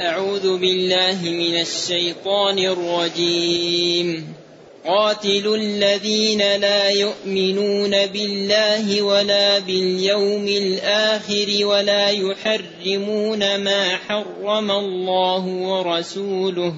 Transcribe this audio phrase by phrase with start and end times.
[0.00, 4.34] أعوذ بالله من الشيطان الرجيم.
[4.86, 16.74] قاتلوا الذين لا يؤمنون بالله ولا باليوم الآخر ولا يحرمون ما حرم الله ورسوله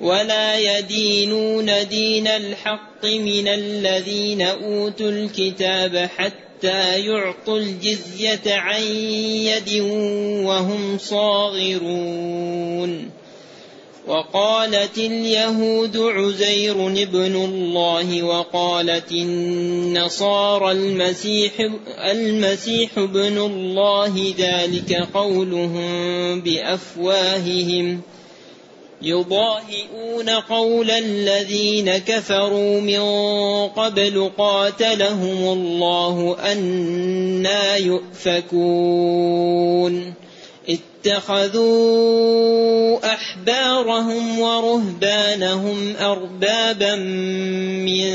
[0.00, 6.53] ولا يدينون دين الحق من الذين أوتوا الكتاب حتى
[6.96, 9.80] يعطوا الجزية عن يد
[10.44, 12.44] وهم صاغرون.
[14.06, 21.52] وقالت اليهود عزير ابن الله وقالت النصارى المسيح
[22.10, 28.00] المسيح ابن الله ذلك قولهم بأفواههم.
[29.04, 33.00] يضاهئون قول الذين كفروا من
[33.68, 39.24] قبل قاتلهم الله أنا يؤفكون.
[41.06, 42.14] اتخذوا
[43.14, 46.96] أحبارهم ورهبانهم أربابا
[47.84, 48.10] من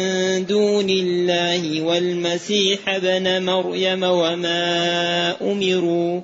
[0.45, 6.21] دون الله والمسيح ابن مريم وما أمروا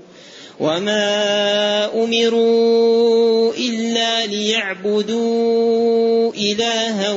[0.59, 5.85] وما امروا الا ليعبدوا
[6.33, 7.13] الها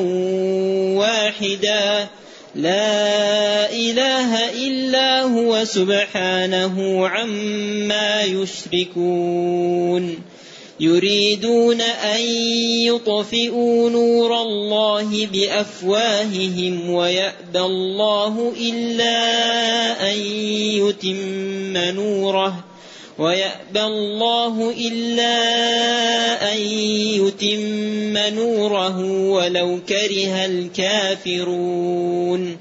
[0.98, 2.08] واحدا
[2.54, 10.18] لا اله الا هو سبحانه عما يشركون
[10.80, 12.20] يريدون ان
[12.86, 19.20] يطفئوا نور الله بافواههم ويابى الله الا
[20.12, 20.18] ان
[20.82, 22.64] يتم نوره
[23.18, 25.34] ويأبى الله إلا
[26.52, 26.58] أن
[27.18, 28.98] يتم نوره
[29.30, 32.56] ولو كره الكافرون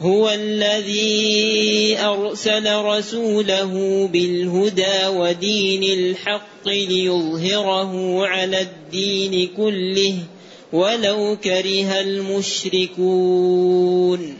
[0.00, 3.72] هو الذي أرسل رسوله
[4.12, 10.14] بالهدى ودين الحق ليظهره على الدين كله
[10.72, 12.00] ولو كره
[13.00, 14.36] المشركون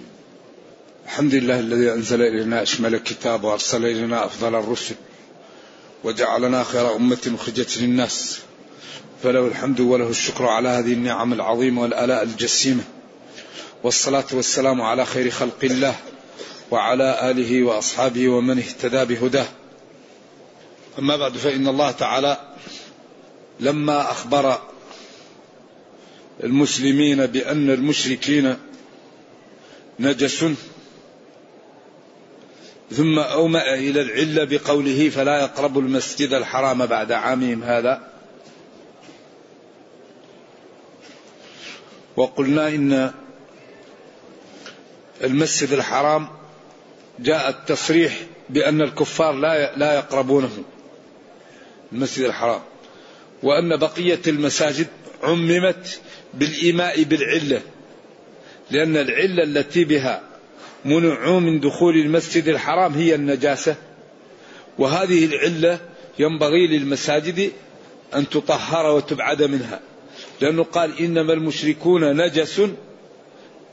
[1.04, 4.94] الحمد لله الذي أنزل إلينا أشمل الكتاب وأرسل إلينا أفضل الرسل
[6.04, 8.38] وجعلنا خير أمة أخرجت للناس.
[9.22, 12.84] فله الحمد وله الشكر على هذه النعم العظيمة والآلاء الجسيمة.
[13.82, 15.94] والصلاة والسلام على خير خلق الله
[16.70, 19.46] وعلى آله وأصحابه ومن اهتدى بهداه.
[20.98, 22.40] أما بعد فإن الله تعالى
[23.60, 24.58] لما أخبر
[26.44, 28.56] المسلمين بأن المشركين
[30.00, 30.44] نجس
[32.90, 38.12] ثم أومأ إلى العلة بقوله فلا يقربوا المسجد الحرام بعد عامهم هذا.
[42.16, 43.10] وقلنا إن
[45.24, 46.28] المسجد الحرام
[47.18, 50.64] جاء التصريح بأن الكفار لا لا يقربونه.
[51.92, 52.60] المسجد الحرام.
[53.42, 54.86] وأن بقية المساجد
[55.22, 56.00] عممت
[56.34, 57.62] بالإيماء بالعلة.
[58.70, 60.27] لأن العلة التي بها
[60.88, 63.76] منعوا من دخول المسجد الحرام هي النجاسة.
[64.78, 65.78] وهذه العلة
[66.18, 67.52] ينبغي للمساجد
[68.14, 69.80] أن تطهر وتبعد منها.
[70.40, 72.62] لأنه قال إنما المشركون نجس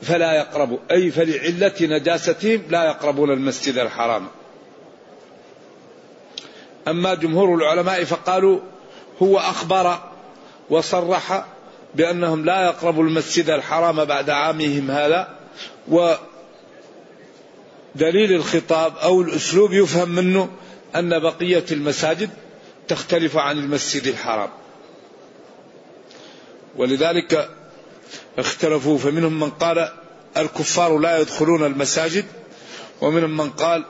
[0.01, 4.27] فلا يقربوا أي فلعلة نجاستهم لا يقربون المسجد الحرام.
[6.87, 8.59] أما جمهور العلماء فقالوا
[9.21, 9.99] هو أخبر
[10.69, 11.45] وصرح
[11.95, 15.35] بأنهم لا يقربوا المسجد الحرام بعد عامهم هذا
[17.95, 20.50] ودليل الخطاب أو الأسلوب يفهم منه
[20.95, 22.29] أن بقية المساجد
[22.88, 24.50] تختلف عن المسجد الحرام.
[26.75, 27.50] ولذلك
[28.38, 29.91] اختلفوا فمنهم من قال
[30.38, 32.25] الكفار لا يدخلون المساجد
[33.01, 33.85] ومنهم من قال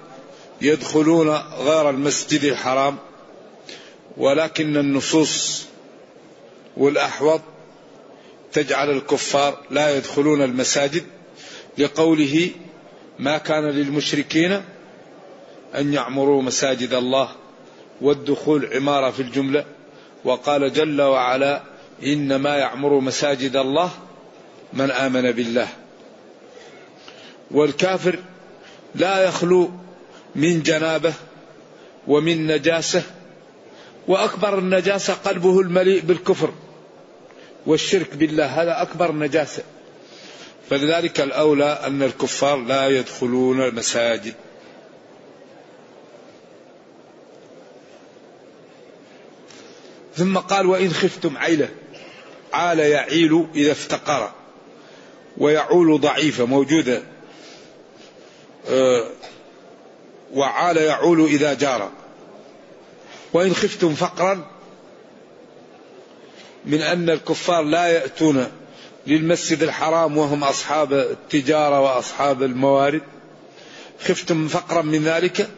[0.62, 2.98] يدخلون غير المسجد الحرام
[4.18, 5.66] ولكن النصوص
[6.78, 7.42] والأحوط
[8.54, 11.04] تجعل الكفار لا يدخلون المساجد
[11.78, 12.52] لقوله
[13.20, 14.62] ما كان للمشركين
[15.76, 17.30] أن يعمروا مساجد الله
[18.02, 19.66] والدخول عمارة في الجملة.
[20.24, 21.62] وقال جل وعلا
[22.03, 23.91] إنما يعمر مساجد الله
[24.73, 25.67] من آمن بالله.
[27.52, 28.20] والكافر
[28.96, 29.72] لا يخلو
[30.35, 31.14] من جنابه
[32.08, 33.03] ومن نجاسه.
[34.08, 36.53] وأكبر النجاسة قلبه المليء بالكفر
[37.66, 38.46] والشرك بالله.
[38.46, 39.64] هذا أكبر نجاسة.
[40.70, 44.34] فلذلك الأولى أن الكفار لا يدخلون المساجد.
[50.16, 51.70] ثم قال وإن خفتم عيلة
[52.53, 54.32] عال يعيل إذا افتقر
[55.38, 57.02] ويعول ضعيفة موجودة
[58.70, 59.08] أه
[60.34, 61.91] وعال يعول إذا جار.
[63.34, 64.47] وإن خفتم فقرا
[66.66, 68.52] من أن الكفار لا يأتون
[69.07, 73.02] للمسجد الحرام وهم أصحاب التجارة وأصحاب الموارد.
[73.99, 75.49] خفتم فقرا من ذلك؟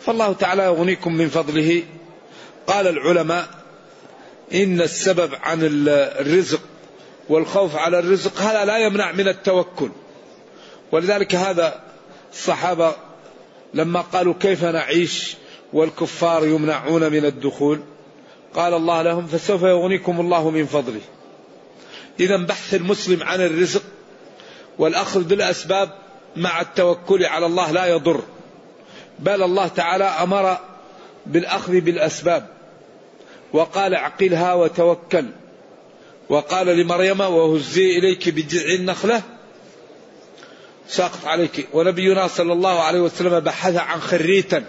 [0.00, 1.82] فالله تعالى يغنيكم من فضله.
[2.66, 3.48] قال العلماء
[4.54, 6.60] إن السبب عن الرزق
[7.28, 9.90] والخوف على الرزق هذا لا يمنع من التوكل.
[10.92, 11.80] ولذلك هذا
[12.32, 12.92] الصحابة
[13.74, 15.36] لما قالوا كيف نعيش
[15.72, 17.80] والكفار يمنعون من الدخول
[18.54, 21.00] قال الله لهم فسوف يغنيكم الله من فضله.
[22.20, 23.82] إذا بحث المسلم عن الرزق
[24.78, 25.90] والأخذ بالأسباب
[26.36, 28.22] مع التوكل على الله لا يضر.
[29.18, 30.58] بل الله تعالى أمر
[31.26, 32.46] بالأخذ بالأسباب.
[33.52, 35.24] وقال اعقلها وتوكل.
[36.28, 39.22] وقال لمريم وهزي إليك بجذع النخلة.
[40.88, 41.68] ساقط عليك.
[41.72, 44.64] ونبينا صلى الله عليه وسلم بحث عن خريتا.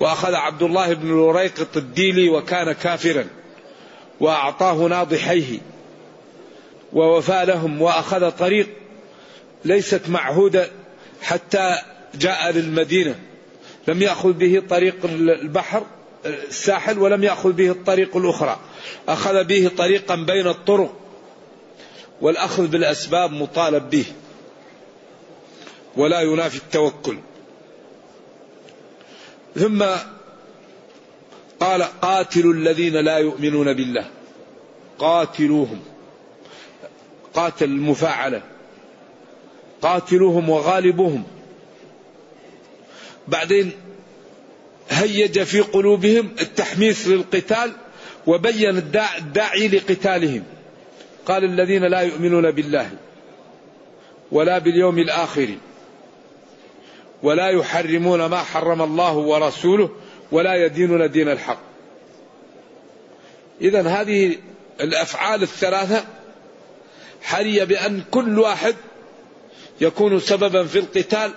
[0.00, 3.26] وأخذ عبد الله بن الوريقط الديلي وكان كافرا.
[4.20, 5.58] وأعطاه ناضحيه.
[6.92, 8.68] ووفى لهم وأخذ طريق
[9.64, 10.70] ليست معهودة
[11.22, 11.78] حتى
[12.14, 13.18] جاء للمدينة.
[13.88, 15.86] لم يأخذ به طريق البحر
[16.26, 18.60] الساحل ولم يأخذ به الطريق الأخرى.
[19.08, 20.92] أخذ به طريقا بين الطرق
[22.20, 24.04] والأخذ بالأسباب مطالب به.
[25.96, 27.18] ولا ينافي التوكل.
[29.54, 29.84] ثم
[31.60, 34.04] قال قاتلوا الذين لا يؤمنون بالله.
[34.98, 35.80] قاتلوهم.
[37.36, 38.42] قاتل المفاعلة
[39.82, 41.24] قاتلوهم وغالبوهم.
[43.28, 43.72] بعدين
[44.90, 47.72] هيج في قلوبهم التحميس للقتال
[48.26, 48.76] وبين
[49.18, 50.44] الداعي لقتالهم.
[51.26, 52.90] قال الذين لا يؤمنون بالله
[54.32, 55.48] ولا باليوم الآخر
[57.22, 59.90] ولا يحرمون ما حرم الله ورسوله
[60.32, 61.60] ولا يدينون دين الحق.
[63.60, 64.36] إذا هذه
[64.80, 66.04] الأفعال الثلاثة
[67.26, 68.74] حري بأن كل واحد
[69.80, 71.30] يكون سببا في القتال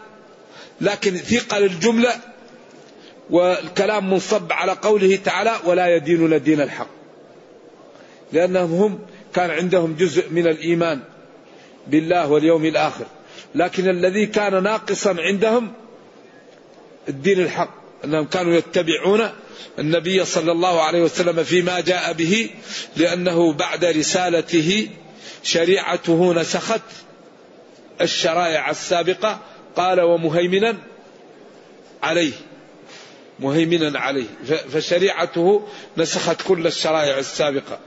[0.82, 2.12] لكن ثقل الجملة
[3.30, 6.88] والكلام منصب على قوله تعالى ولا يدينون دين الحق
[8.34, 9.00] لأنهم هم
[9.34, 11.00] كان عندهم جزء من الإيمان
[11.88, 13.06] بالله واليوم الآخر.
[13.56, 15.74] لكن الذي كان ناقصا عندهم
[17.10, 17.80] الدين الحق.
[18.06, 19.30] أنهم كانوا يتبعون
[19.80, 22.50] النبي صلى الله عليه وسلم فيما جاء به
[22.96, 24.88] لأنه بعد رسالته
[25.44, 26.82] شريعته نسخت
[28.02, 29.40] الشرائع السابقة
[29.76, 30.78] قال ومهيمنا
[32.04, 32.34] عليه
[33.40, 34.26] مهيمنا عليه
[34.74, 37.80] فشريعته نسخت كل الشرائع السابقة.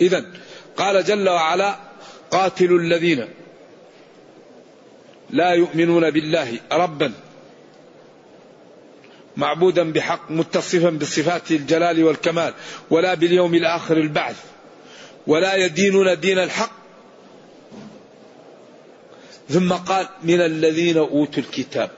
[0.00, 0.24] إذا
[0.76, 1.76] قال جل وعلا
[2.30, 3.28] قاتلوا الذين
[5.30, 7.12] لا يؤمنون بالله ربا
[9.36, 12.54] معبودا بحق متصفا بصفات الجلال والكمال
[12.90, 14.55] ولا باليوم الآخر البعث.
[15.26, 16.72] ولا يدينون دين الحق.
[19.48, 21.90] ثم قال من الذين أوتوا الكتاب.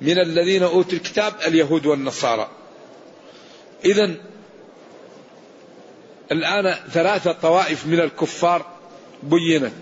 [0.00, 2.50] من الذين أوتوا الكتاب اليهود والنصارى.
[3.84, 4.14] إذا
[6.32, 8.66] الآن ثلاثة طوائف من الكفار
[9.22, 9.72] بينت.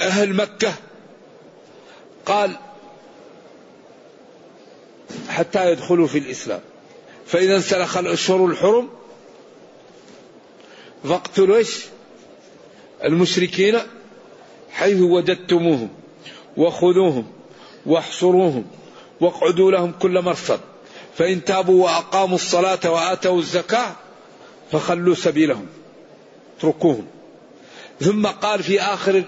[0.00, 0.74] أهل مكة
[2.26, 2.56] قال
[5.28, 6.60] حتى يدخلوا في الإسلام.
[7.26, 8.99] فإذا انسلخ الأشهر الحرم
[11.04, 11.84] فاقتلوا إيش؟
[13.04, 13.78] المشركين
[14.70, 15.88] حيث وجدتموهم
[16.56, 17.26] وخذوهم
[17.86, 18.64] واحصروهم
[19.20, 20.60] واقعدوا لهم كل مرصد
[21.16, 23.92] فإن تابوا وأقاموا الصلاة وآتوا الزكاة
[24.72, 25.66] فخلوا سبيلهم
[26.58, 27.06] اتركوهم
[28.00, 29.24] ثم قال في آخر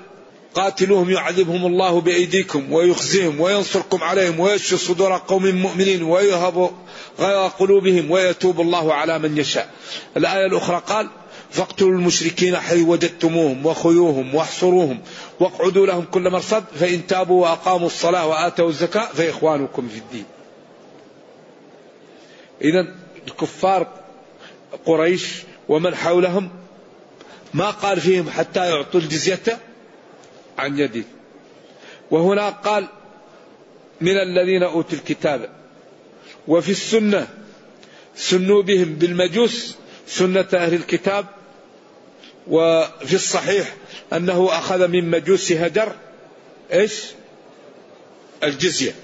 [0.54, 6.70] قاتلوهم يعذبهم الله بأيديكم ويخزيهم وينصركم عليهم ويشفي صدور قوم مؤمنين ويهب
[7.18, 9.70] غير قلوبهم ويتوب الله على من يشاء
[10.16, 11.08] الآية الأخرى قال
[11.52, 15.00] فاقتلوا المشركين حيث وجدتموهم وخذوهم واحصروهم
[15.40, 20.24] واقعدوا لهم كل مرصد فإن تابوا وأقاموا الصلاة وآتوا الزكاة فإخوانكم في الدين.
[22.62, 22.94] إذا
[23.28, 23.86] الكفار
[24.86, 26.50] قريش ومن حولهم
[27.54, 29.58] ما قال فيهم حتى يعطوا الجزية
[30.58, 31.04] عن يده
[32.10, 32.88] وهنا قال
[34.00, 35.50] من الذين أوتوا الكتاب
[36.48, 37.28] وفي السنة
[38.16, 41.26] سنوا بهم بالمجوس سنة أهل الكتاب
[42.48, 43.74] وفي الصحيح
[44.12, 45.92] أنه أخذ من مجوس هجر
[46.72, 47.04] إيش؟
[48.42, 48.94] الجزية.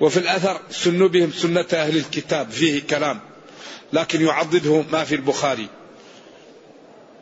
[0.00, 3.20] وفي الأثر سنوا بهم سنة أهل الكتاب فيه كلام
[3.92, 5.68] لكن يعضده ما في البخاري.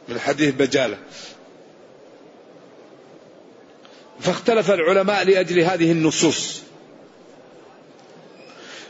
[0.09, 0.99] من حديث بجالة.
[4.21, 6.62] فاختلف العلماء لأجل هذه النصوص.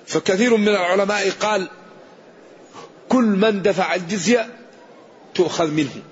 [0.06, 1.68] فكثير من العلماء قال
[3.08, 4.48] كل من دفع الجزية
[5.34, 6.02] تؤخذ منه.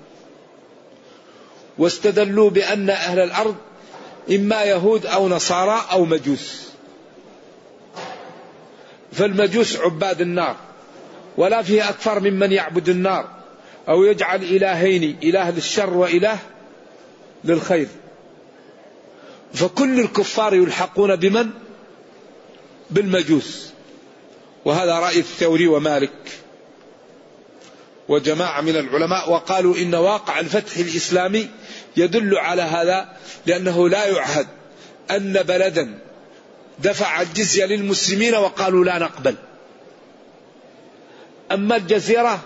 [1.81, 3.55] واستدلوا بأن أهل الأرض
[4.31, 6.69] إما يهود أو نصارى أو مجوس.
[9.11, 10.55] فالمجوس عباد النار
[11.37, 13.29] ولا فيه أكثر ممن يعبد النار
[13.89, 16.37] أو يجعل إلهين إله للشر وإله
[17.43, 17.87] للخير.
[19.53, 21.49] فكل الكفار يلحقون بمن؟
[22.89, 23.69] بالمجوس.
[24.65, 26.41] وهذا رأي الثوري ومالك
[28.09, 31.49] وجماعة من العلماء وقالوا إن واقع الفتح الإسلامي
[31.97, 33.09] يدل على هذا
[33.45, 34.47] لأنه لا يعهد
[35.11, 35.99] أن بلدا
[36.79, 39.35] دفع الجزية للمسلمين وقالوا لا نقبل.
[41.51, 42.39] أما الجزيرة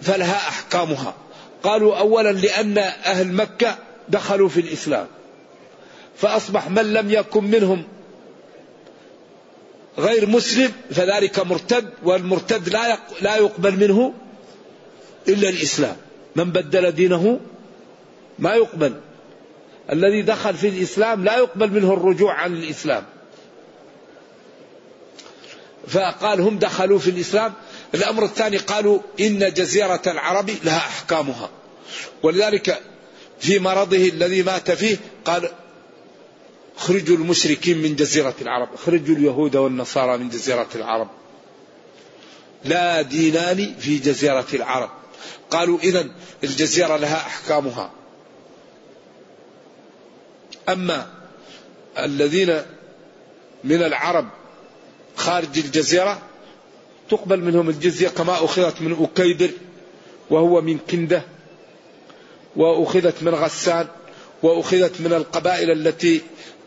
[0.00, 1.14] فلها أحكامها.
[1.62, 3.78] قالوا أولا لأن أهل مكة
[4.08, 5.06] دخلوا في الإسلام.
[6.16, 7.84] فأصبح من لم يكن منهم
[9.98, 14.14] غير مسلم فذلك مرتد والمرتد لا لا يقبل منه
[15.28, 15.96] إلا الإسلام.
[16.36, 17.40] من بدل دينه
[18.42, 19.00] ما يقبل.
[19.92, 23.04] الذي دخل في الإسلام لا يقبل منه الرجوع عن الإسلام.
[25.88, 27.52] فقال هم دخلوا في الإسلام.
[27.94, 31.50] الأمر الثاني قالوا إن جزيرة العرب لها أحكامها.
[32.22, 32.80] ولذلك
[33.40, 35.48] في مرضه الذي مات فيه قال
[36.76, 38.68] اخرجوا المشركين من جزيرة العرب.
[38.74, 41.08] اخرجوا اليهود والنصارى من جزيرة العرب.
[42.64, 44.90] لا دينان في جزيرة العرب.
[45.50, 46.06] قالوا إذا
[46.44, 48.01] الجزيرة لها أحكامها.
[50.68, 51.06] أما
[51.98, 52.62] الذين
[53.64, 54.28] من العرب
[55.16, 56.18] خارج الجزيرة
[57.10, 59.50] تقبل منهم الجزية كما أخذت من أكيدر
[60.30, 61.22] وهو من كندة
[62.56, 63.86] وأخذت من غسان
[64.42, 66.20] وأخذت من القبائل التي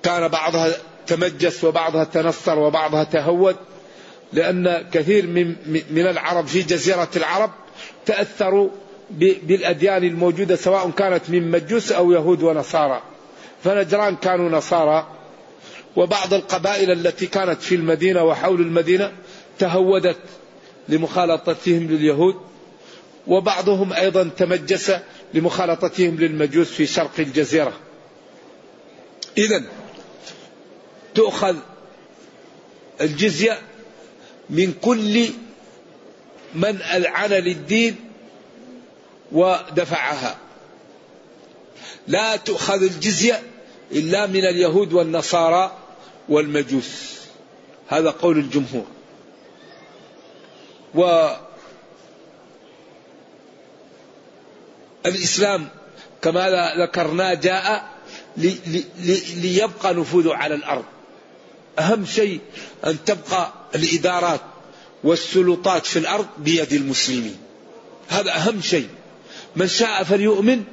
[0.03, 0.71] كان بعضها
[1.07, 3.55] تمجس وبعضها تنصر وبعضها تهود
[4.33, 5.55] لأن كثير من,
[5.89, 7.51] من العرب في جزيرة العرب
[8.05, 8.69] تأثروا
[9.41, 13.01] بالأديان الموجودة سواء كانت من مجوس أو يهود ونصارى.
[13.65, 15.07] فنجران كانوا نصارى
[15.95, 19.12] وبعض القبائل التي كانت في المدينة وحول المدينة
[19.60, 20.17] تهودت
[20.89, 22.36] لمخالطتهم لليهود
[23.27, 24.91] وبعضهم أيضا تمجس
[25.34, 27.74] لمخالطتهم للمجوس في شرق الجزيرة.
[29.38, 29.63] إذا
[31.15, 31.55] تؤخذ
[33.01, 33.60] الجزية
[34.50, 35.25] من كل
[36.55, 37.95] من ألعن للدين
[39.31, 40.38] ودفعها.
[42.07, 43.41] لا تؤخذ الجزية
[43.95, 45.77] إلا من اليهود والنصارى
[46.29, 47.15] والمجوس.
[47.87, 48.85] هذا قول الجمهور.
[50.95, 51.29] و
[55.05, 55.69] الإسلام
[56.21, 57.89] كما ذكرنا جاء
[58.37, 58.55] لي
[58.97, 60.85] لي ليبقى نفوذه على الأرض.
[61.79, 62.39] أهم شيء
[62.85, 64.41] أن تبقى الإدارات
[65.03, 67.37] والسلطات في الأرض بيد المسلمين.
[68.07, 68.89] هذا أهم شيء.
[69.55, 70.63] من شاء فليؤمن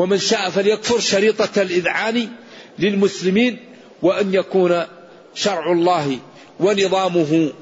[0.00, 2.28] ومن شاء فليكفر شريطة الإذعان
[2.78, 3.58] للمسلمين
[4.02, 4.82] وأن يكون
[5.34, 6.18] شرع الله
[6.60, 7.52] ونظامه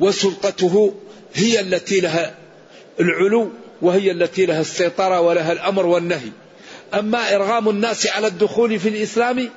[0.00, 0.94] وسلطته
[1.34, 2.34] هي التي لها
[3.00, 3.50] العلو
[3.82, 6.30] وهي التي لها السيطرة ولها الأمر والنهي.
[6.94, 9.50] أما إرغام الناس على الدخول في الإسلام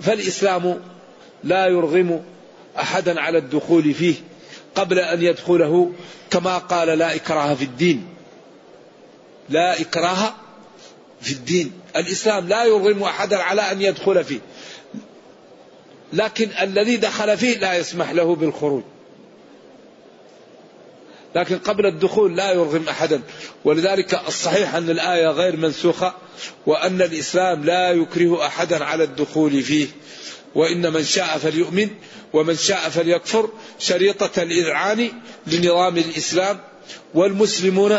[0.00, 0.80] فالإسلام
[1.44, 2.22] لا يرغم
[2.78, 4.14] أحدا على الدخول فيه
[4.74, 5.92] قبل أن يدخله
[6.30, 8.06] كما قال لا إكراه في الدين.
[9.48, 10.45] لا إكراه
[11.26, 11.72] في الدين.
[11.96, 14.40] الإسلام لا يرغم أحدا على أن يدخل فيه.
[16.12, 18.82] لكن الذي دخل فيه لا يسمح له بالخروج.
[21.34, 23.20] لكن قبل الدخول لا يرغم احدا
[23.64, 26.14] ولذلك الصحيح أن الآية غير منسوخة
[26.66, 29.86] وأن الإسلام لا يكره احدا على الدخول فيه.
[30.54, 31.88] وإن من شاء فليؤمن
[32.32, 33.50] ومن شاء فليكفر.
[33.78, 35.08] شريطة الإذعان
[35.46, 36.60] لنظام الإسلام.
[37.14, 37.98] والمسلمون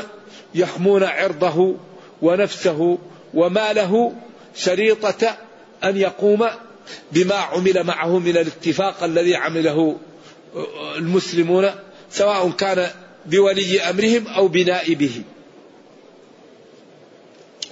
[0.55, 1.75] يحمون عرضه
[2.21, 2.97] ونفسه
[3.33, 4.13] وماله
[4.55, 5.37] شريطة
[5.83, 6.47] أن يقوم
[7.11, 9.97] بما عمل معه من الاتفاق الذي عمله
[10.97, 11.71] المسلمون
[12.11, 12.89] سواء كان
[13.25, 15.21] بولي أمرهم أو بنائبه.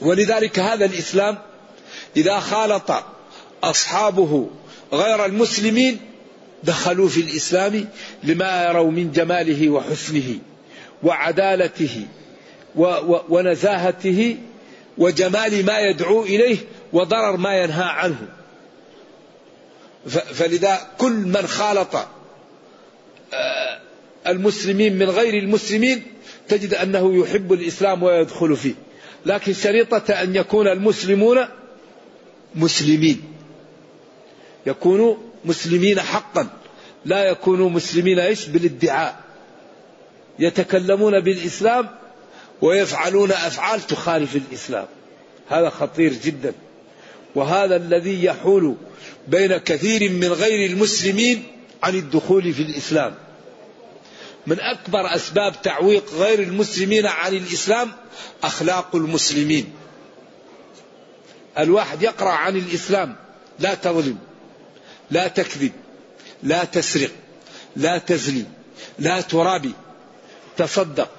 [0.01, 1.38] ولذلك هذا الإسلام
[2.17, 3.03] إذا خالط
[3.63, 4.50] أصحابه
[4.93, 6.00] غير المسلمين
[6.63, 7.88] دخلوا في الإسلام
[8.24, 10.39] لما يروا من جماله وحسنه
[11.03, 12.07] وعدالته
[13.29, 14.38] ونزاهته
[14.97, 16.57] وجمال ما يدعو إليه
[16.93, 18.27] وضرر ما ينهى عنه.
[20.07, 21.95] فلذا كل من خالط
[23.33, 23.79] آه،
[24.27, 26.03] المسلمين من غير المسلمين
[26.47, 28.73] تجد أنه يحب الإسلام ويدخل فيه.
[29.25, 31.45] لكن شريطة أن يكون المسلمون
[32.55, 33.21] مسلمين.
[34.65, 36.47] يكونوا مسلمين حقا
[37.05, 39.19] لا يكونوا مسلمين إيش؟ بالادعاء.
[40.39, 41.89] يتكلمون بالإسلام
[42.62, 44.85] ويفعلون أفعال تخالف الإسلام.
[45.50, 46.53] هذا خطير جدا.
[47.35, 48.75] وهذا الذي يحول
[49.27, 51.43] بين كثير من غير المسلمين
[51.83, 53.15] عن الدخول في الإسلام.
[54.47, 57.91] من أكبر أسباب تعويق غير المسلمين عن الإسلام
[58.43, 59.74] أخلاق المسلمين.
[61.57, 63.15] الواحد يقرأ عن الإسلام
[63.59, 64.17] لا تظلم
[65.12, 65.71] لا تكذب
[66.43, 67.12] لا تسرق
[67.75, 68.43] لا تزني
[69.00, 69.71] لا ترابي
[70.57, 71.09] تصدق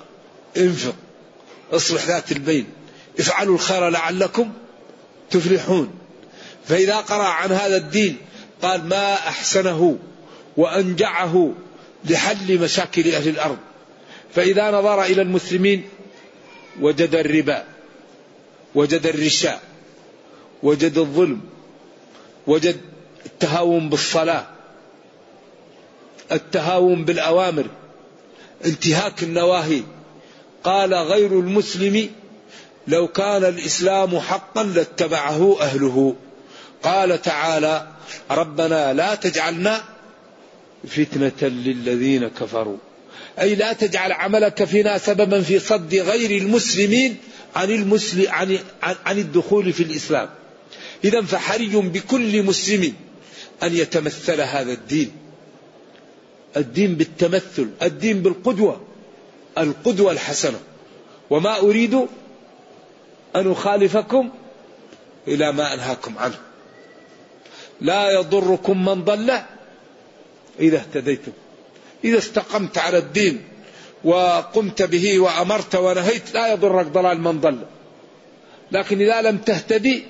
[0.57, 0.95] انفق.
[1.73, 2.67] اصلح ذات البين.
[3.19, 4.53] افعلوا الخير لعلكم
[5.31, 5.91] تفلحون.
[6.69, 8.17] فإذا قرأ عن هذا الدين
[8.63, 9.99] قال ما أحسنه
[10.57, 11.53] وأنجعه
[12.05, 13.59] لحل مشاكل أهل الأرض.
[14.35, 15.85] فإذا نظر إلى المسلمين
[16.81, 17.65] وجد الربا
[18.75, 19.61] وجد الرشاء
[20.63, 21.41] وجد الظلم
[22.47, 22.81] وجد
[23.27, 24.47] التهاون بالصلاة
[26.33, 27.67] التهاون بالأوامر
[28.65, 29.83] انتهاك النواهي
[30.67, 32.11] قال غير المسلم
[32.89, 36.17] لو كان الإسلام حقا لاتبعه أهله.
[36.83, 37.89] قال تعالى
[38.31, 39.85] ربنا لا تجعلنا
[40.89, 42.77] فتنة للذين كفروا.
[43.41, 47.17] أي لا تجعل عملك فينا سببا في صد غير المسلمين
[47.57, 50.29] عن المسلم عن عن الدخول في الإسلام.
[51.05, 52.93] إذا فحري بكل مسلم
[53.63, 55.13] أن يتمثل هذا الدين.
[56.57, 58.96] الدين بالتمثل الدين بالقدوة.
[59.59, 60.61] القدوة الحسنة.
[61.31, 61.95] وما أريد
[63.37, 64.31] أن أخالفكم
[65.29, 66.39] إلى ما أنهاكم عنه.
[67.81, 69.39] لا يضركم من ضل
[70.61, 71.33] إذا اهتديتم.
[72.05, 73.45] إذا استقمت على الدين
[74.05, 77.59] وقمت به وأمرت ونهيت لا يضرك ضلال من ضل.
[78.73, 80.05] لكن إذا لم تهتدي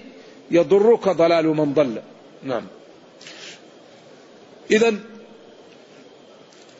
[0.51, 2.03] يضرك ضلال من ضل.
[2.43, 2.67] نعم.
[4.71, 4.95] إذا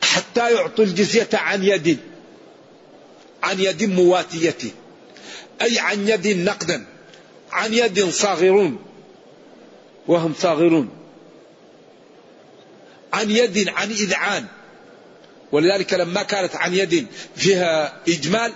[0.01, 1.99] حتى يعطوا الجزية عن يد
[3.43, 4.57] عن يد مواتية
[5.61, 6.85] أي عن يد نقدا
[7.51, 8.79] عن يد صاغرون
[10.07, 10.89] وهم صاغرون.
[13.13, 14.45] عن يد عن إذعان.
[15.51, 18.53] ولذلك لما كانت عن يد فيها إجمال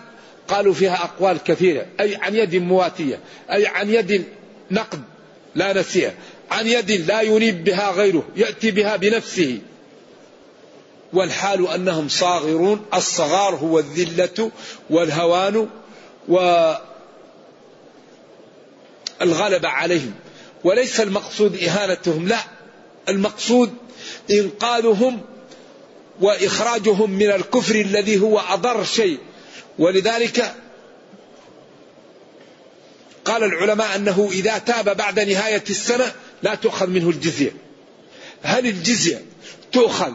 [0.48, 1.86] قالوا فيها أقوال كثيرة.
[2.00, 3.20] أي عن يد مواتية
[3.52, 4.26] أي عن يد
[4.72, 5.02] نقد
[5.56, 6.14] لا نسيها.
[6.52, 9.60] عن يد لا ينيب بها غيره يأتي بها بنفسه.
[11.14, 14.52] والحال أنهم صاغرون الصغار هو الذلة
[14.90, 15.70] والهوان
[19.22, 20.14] والغلبة عليهم.
[20.64, 22.40] وليس المقصود إهانتهم لا.
[23.10, 23.74] المقصود
[24.32, 25.22] إنقاذهم
[26.22, 29.18] وإخراجهم من الكفر الذي هو أضر شيء.
[29.80, 30.56] ولذلك
[33.26, 37.52] قال العلماء أنه إذا تاب بعد نهاية السنة لا تؤخذ منه الجزية.
[38.42, 39.26] هل الجزية
[39.72, 40.14] تؤخذ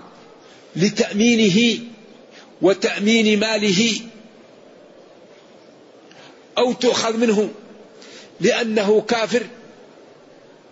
[0.77, 1.79] لتأمينه
[2.63, 4.01] وتأمين ماله
[6.59, 7.51] أو تؤخذ منه
[8.41, 9.43] لأنه كافر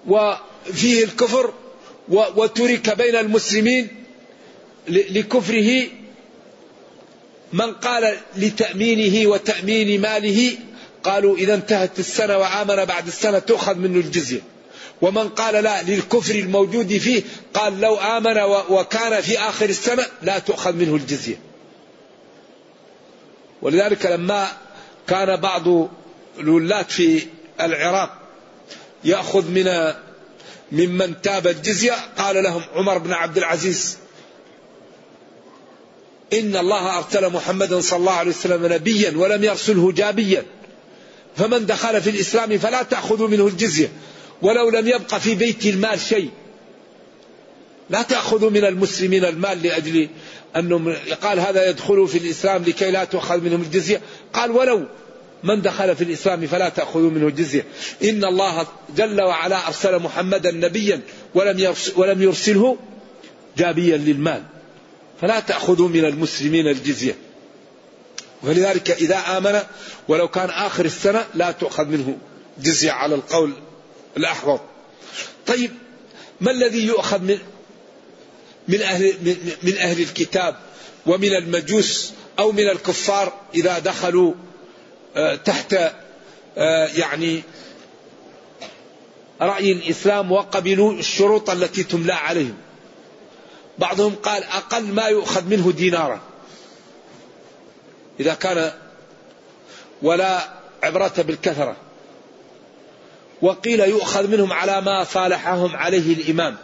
[0.06, 1.52] وفيه الكفر
[2.08, 3.88] وترك بين المسلمين
[4.88, 5.86] لكفره
[7.52, 10.56] من قال لتأمينه وتأمين ماله
[11.02, 14.40] قالوا إذا انتهت السنة وآمن بعد السنة تؤخذ منه الجزية.
[15.02, 17.22] ومن قال لا للكفر الموجود فيه
[17.54, 21.36] قال لو آمن وكان في آخر السنة لا تؤخذ منه الجزية.
[23.62, 24.48] ولذلك لما
[25.06, 25.88] كان بعض
[26.38, 27.26] الولاة في
[27.60, 28.18] العراق
[29.04, 29.92] يأخذ من
[30.72, 33.98] ممن تاب الجزية قال لهم عمر بن عبد العزيز
[36.32, 40.44] إن الله أرسل محمدا صلى الله عليه وسلم نبيا ولم يرسله جابيا
[41.36, 43.92] فمن دخل في الإسلام فلا تأخذوا منه الجزية.
[44.42, 46.30] ولو لم يبق في بيت المال شيء.
[47.90, 50.08] لا تأخذوا من المسلمين المال لأجل
[50.56, 54.00] أنه قال هذا يدخل في الإسلام لكي لا تؤخذ منهم الجزية.
[54.32, 54.84] قال ولو
[55.44, 57.64] من دخل في الإسلام فلا تأخذوا منه الجزية.
[58.04, 58.66] إن الله
[58.96, 61.00] جل وعلا أرسل محمدا نبيا
[61.34, 62.76] ولم, ولم يرسله
[63.58, 64.42] جابيا للمال.
[65.20, 67.14] فلا تأخذوا من المسلمين الجزية.
[68.42, 69.60] ولذلك إذا آمن
[70.08, 72.16] ولو كان آخر السنة لا تؤخذ منه
[72.58, 73.52] جزية على القول
[74.16, 74.60] الأحوط
[75.46, 75.70] طيب
[76.40, 77.38] ما الذي يؤخذ من
[78.68, 79.14] من أهل
[79.62, 80.56] من أهل الكتاب
[81.06, 84.34] ومن المجوس أو من الكفار إذا دخلوا
[85.16, 85.76] آه، تحت
[86.58, 87.42] آه، يعني
[89.40, 92.56] رأي الإسلام وقبلوا الشروط التي تملى عليهم.
[93.78, 96.20] بعضهم قال أقل ما يؤخذ منه دينارا.
[98.20, 98.72] إذا كان
[100.02, 100.48] ولا
[100.82, 101.76] عبرة بالكثرة.
[103.44, 106.56] وقيل يؤخذ منهم على ما صالحهم عليه الإمام.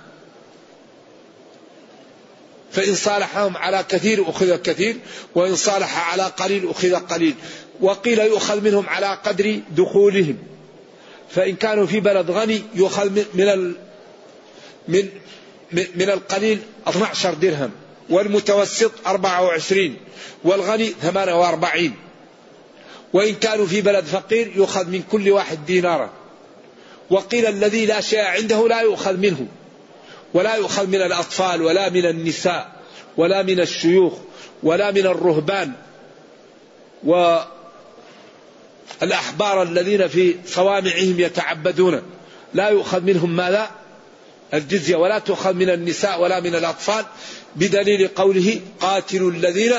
[2.73, 4.97] فإن صالحهم على كثير أخذ كثير
[5.35, 7.35] وإن صالح على قليل أخذ قليل.
[7.81, 10.39] وقيل يؤخذ منهم على قدر دخولهم.
[11.31, 13.75] فإن كانوا في بلد غني يؤخذ من
[14.89, 15.09] من
[15.73, 17.71] من القليل 12 درهم
[18.11, 19.97] والمتوسط 24
[20.45, 21.93] والغني 48
[23.13, 26.20] وإن كانوا في بلد فقير يؤخذ من كل واحد دينارا.
[27.11, 29.47] وقيل الذي لا شيء عنده لا يؤخذ منه
[30.35, 32.73] ولا يؤخذ من الأطفال ولا من النساء
[33.17, 34.13] ولا من الشيوخ
[34.63, 35.73] ولا من الرهبان.
[39.03, 42.03] والأحبار الذين في صوامعهم يتعبدون
[42.55, 43.71] لا يؤخذ منهم ماذا؟
[44.55, 47.05] الجزية ولا تؤخذ من النساء ولا من الأطفال
[47.57, 49.73] بدليل قوله قاتلوا الذين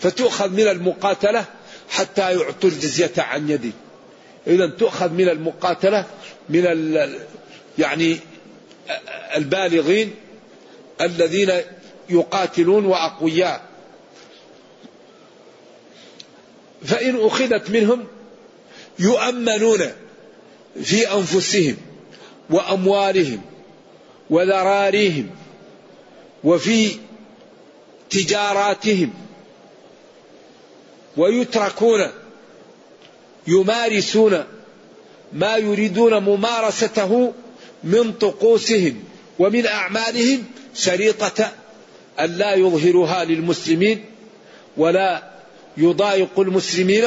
[0.00, 1.44] فتؤخذ من المقاتلة
[1.90, 3.72] حتى يعطوا الجزية عن يد
[4.46, 6.06] إذا تؤخذ من المقاتلة
[6.48, 6.64] من
[7.78, 8.18] يعني
[9.36, 10.14] البالغين
[11.00, 11.52] الذين
[12.10, 13.62] يقاتلون وأقوياء.
[16.84, 18.04] فإن أخذت منهم
[18.98, 19.92] يؤمنون
[20.82, 21.76] في أنفسهم
[22.50, 23.42] وأموالهم
[24.30, 25.30] وذراريهم
[26.44, 26.90] وفي
[28.10, 29.12] تجاراتهم
[31.16, 32.06] ويتركون
[33.46, 34.44] يمارسون
[35.32, 37.32] ما يريدون ممارسته
[37.84, 39.04] من طقوسهم
[39.38, 41.52] ومن أعمالهم شريطة
[42.20, 44.04] أن لا يظهروها للمسلمين
[44.76, 45.30] ولا
[45.76, 47.04] يضايق المسلمين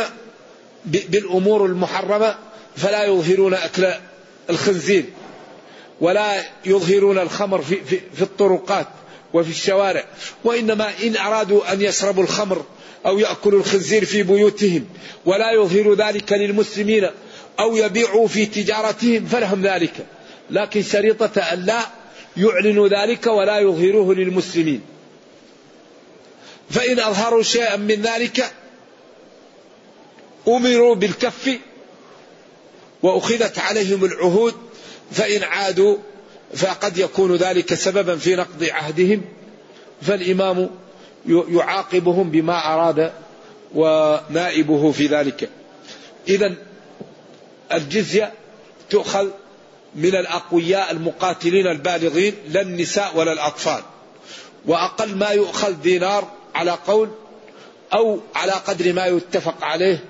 [0.86, 2.36] بالأمور المحرمة
[2.78, 3.88] فلا يظهرون أكل
[4.50, 5.06] الخنزير
[6.02, 8.88] ولا يظهرون الخمر في, في, في الطرقات
[9.34, 10.06] وفي الشوارع
[10.43, 12.65] وإنما إن أرادوا أن يشربوا الخمر
[13.06, 14.86] أو يأكلوا الخنزير في بيوتهم
[15.26, 17.10] ولا يظهروا ذلك للمسلمين
[17.60, 20.06] أو يبيعوا في تجارتهم فلهم ذلك.
[20.50, 21.82] لكن شريطة أن لا
[22.38, 24.82] يعلنوا ذلك ولا يظهروه للمسلمين.
[26.70, 28.52] فإن أظهروا شيئا من ذلك
[30.48, 31.58] أمروا بالكف
[33.04, 34.54] وأخذت عليهم العهود
[35.12, 35.98] فإن عادوا
[36.56, 39.22] فقد يكون ذلك سببا في نقض عهدهم.
[40.02, 40.70] فالإمام
[41.27, 43.11] يعاقبهم بما أراد
[43.75, 45.49] ونائبه في ذلك.
[46.27, 46.55] إذا
[47.73, 48.33] الجزية
[48.89, 49.27] تؤخذ
[49.95, 53.81] من الأقوياء المقاتلين البالغين لا النساء ولا الأطفال.
[54.65, 57.09] وأقل ما يؤخذ دينار على قول
[57.93, 60.03] أو على قدر ما يتفق عليه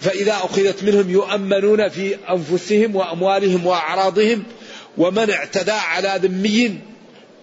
[0.00, 4.44] فإذا أخذت منهم يؤمنون في أنفسهم وأموالهم وأعراضهم
[4.98, 6.80] ومن اعتدى على ذمي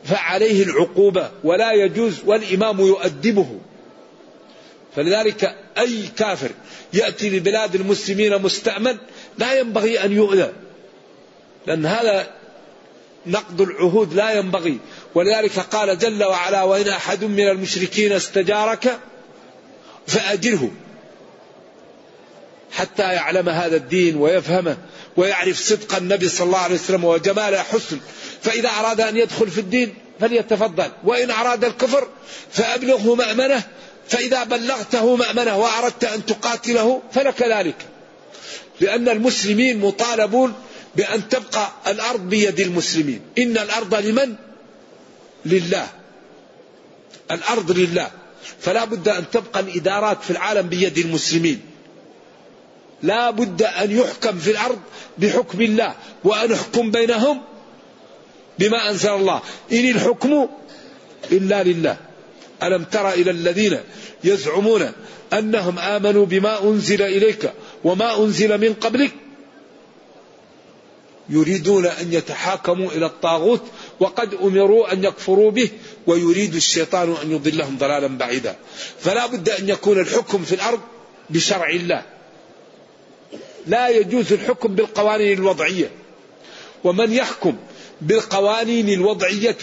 [0.06, 3.60] فعليه العقوبة ولا يجوز والإمام يؤدبه.
[4.96, 6.52] فلذلك أي كافر
[6.94, 8.98] يأتي لبلاد المسلمين مستأمن
[9.38, 10.54] لا ينبغي أن يؤذى.
[11.68, 12.28] لأن هذا
[13.26, 14.80] نقض العهود لا ينبغي.
[15.16, 19.00] ولذلك قال جل وعلا وإن أحد من المشركين استجارك
[20.08, 20.72] فأجره
[22.72, 24.78] حتى يعلم هذا الدين ويفهمه
[25.18, 28.00] ويعرف صدق النبي صلى الله عليه وسلم وجمال حسن
[28.46, 30.92] فإذا أراد أن يدخل في الدين فليتفضل.
[31.04, 32.08] وإن أراد الكفر
[32.52, 33.64] فأبلغه مأمنة
[34.10, 37.76] فإذا بلغته مأمنة وأردت أن تقاتله فلك ذلك.
[38.82, 40.54] لأن المسلمين مطالبون
[40.96, 43.22] بأن تبقى الأرض بيد المسلمين.
[43.38, 44.36] إن الأرض لمن؟
[45.46, 45.88] لله.
[47.32, 48.12] الأرض لله.
[48.62, 51.62] فلا بد أن تبقى الإدارات في العالم بيد المسلمين.
[53.04, 54.80] لا بد أن يحكم في الأرض
[55.18, 55.94] بحكم الله.
[56.24, 57.42] وأن يحكم بينهم
[58.60, 59.42] بما أنزل الله.
[59.72, 60.48] إن الحكم
[61.32, 61.98] إلا لله.
[62.64, 63.80] ألم تر إلى الذين
[64.24, 64.92] يزعمون
[65.34, 67.52] أنهم آمنوا بما أنزل إليك
[67.84, 69.12] وما أنزل من قبلك؟
[71.30, 73.62] يريدون أن يتحاكموا إلى الطاغوت
[74.00, 75.70] وقد أمروا أن يكفروا به
[76.08, 78.56] ويريد الشيطان أن يضلهم ضلالا بعيدا.
[79.00, 80.80] فلا بد أن يكون الحكم في الأرض
[81.30, 82.04] بشرع الله.
[83.68, 85.92] لا يجوز الحكم بالقوانين الوضعية.
[86.84, 87.56] ومن يحكم
[88.02, 89.58] بالقوانين الوضعية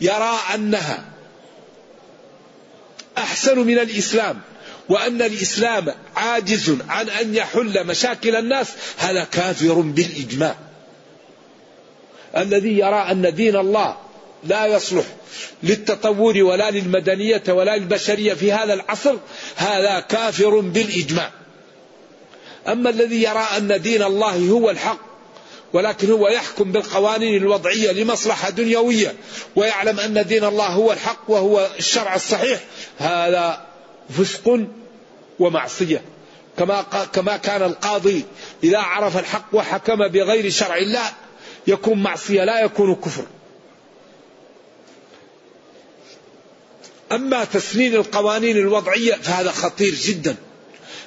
[0.00, 1.04] يرى أنها
[3.18, 4.40] أحسن من الإسلام
[4.88, 8.68] وأن الإسلام عاجز عن أن يحل مشاكل الناس
[8.98, 10.56] هذا كافر بالإجماع.
[12.36, 13.96] الذي يرى أن دين الله
[14.44, 15.04] لا يصلح
[15.62, 19.16] للتطور ولا للمدنية ولا للبشرية في هذا العصر
[19.56, 21.30] هذا كافر بالإجماع.
[22.68, 25.13] أما الذي يرى أن دين الله هو الحق
[25.74, 29.14] ولكن هو يحكم بالقوانين الوضعية لمصلحة دنيوية
[29.56, 32.60] ويعلم أن دين الله هو الحق وهو الشرع الصحيح.
[32.98, 33.66] هذا
[34.18, 34.60] فسق
[35.38, 36.02] ومعصية.
[36.58, 36.82] كما
[37.12, 38.24] كما كان القاضي
[38.64, 41.12] إذا عرف الحق وحكم بغير شرع الله
[41.66, 43.24] يكون معصية لا يكون كفر.
[47.12, 50.36] أما تسنين القوانين الوضعية فهذا خطير جدا.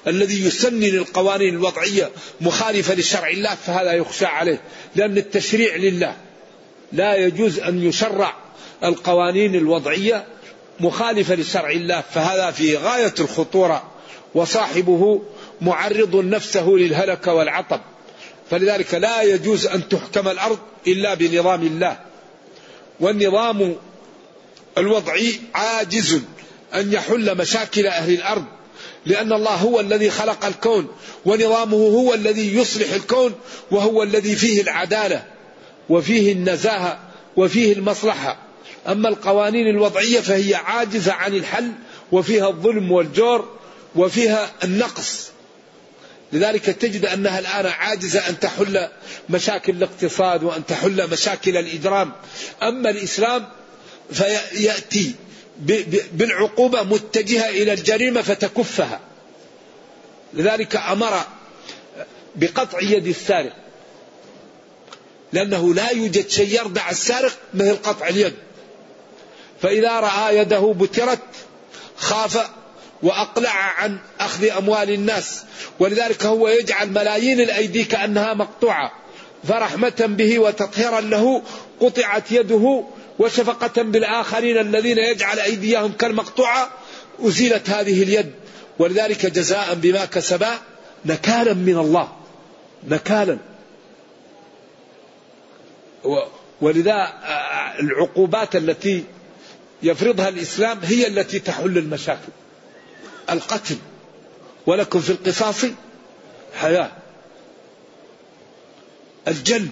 [0.07, 4.61] الذي يسنن القوانين الوضعية مخالفة لشرع الله فهذا يخشى عليه.
[4.95, 6.15] لأن التشريع لله
[6.93, 8.35] لا يجوز أن يشرع
[8.83, 10.25] القوانين الوضعية
[10.79, 13.91] مخالفة لشرع الله فهذا في غاية الخطورة
[14.35, 15.21] وصاحبه
[15.61, 17.81] معرض نفسه للهلك والعطب.
[18.49, 21.97] فلذلك لا يجوز أن تحكم الأرض إلا بنظام الله.
[22.99, 23.75] والنظام
[24.77, 26.21] الوضعي عاجز
[26.73, 28.45] أن يحل مشاكل أهل الأرض.
[29.07, 30.87] لأن الله هو الذي خلق الكون
[31.25, 33.35] ونظامه هو الذي يصلح الكون
[33.71, 35.23] وهو الذي فيه العدالة
[35.89, 36.99] وفيه النزاهة
[37.37, 38.37] وفيه المصلحة.
[38.87, 41.71] أما القوانين الوضعية فهي عاجزة عن الحل
[42.11, 43.57] وفيها الظلم والجور
[43.95, 45.27] وفيها النقص.
[46.33, 48.87] لذلك تجد أنها الآن عاجزة أن تحل
[49.29, 52.11] مشاكل الاقتصاد وأن تحل مشاكل الإجرام.
[52.63, 53.45] أما الإسلام
[54.11, 55.15] فيأتي
[56.11, 58.99] بالعقوبة متجهة إلى الجريمة فتكفها.
[60.33, 61.21] لذلك أمر
[62.35, 63.53] بقطع يد السارق.
[65.33, 68.33] لأنه لا يوجد شيء يردع السارق مثل قطع اليد.
[69.61, 71.19] فإذا رأى يده بترت
[71.97, 72.49] خاف
[73.03, 75.43] وأقلع عن أخذ أموال الناس.
[75.79, 78.91] ولذلك هو يجعل ملايين الأيدي كأنها مقطوعة.
[79.47, 81.41] فرحمة به وتطهيرا له
[81.79, 82.83] قطعت يده
[83.19, 86.69] وشفقة بالآخرين الذين يجعل أيديهم كالمقطوعة
[87.19, 88.31] أزيلت هذه اليد.
[88.79, 90.51] ولذلك جزاء بما كسبا
[91.05, 92.11] نكالا من الله.
[92.87, 93.37] نكالا.
[96.61, 97.13] ولذا
[97.79, 99.03] العقوبات التي
[99.83, 102.31] يفرضها الإسلام هي التي تحل المشاكل.
[103.29, 103.75] القتل.
[104.65, 105.65] ولكم في القصاص
[106.55, 106.91] حياة.
[109.27, 109.69] الجلد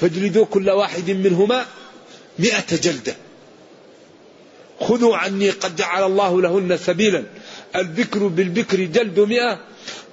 [0.00, 1.66] فاجلدوا كل واحد منهما
[2.38, 3.16] مئة جلدة.
[4.80, 7.24] خذوا عني قد جعل الله لهن سبيلا.
[7.76, 9.60] البكر بالبكر جلد مئة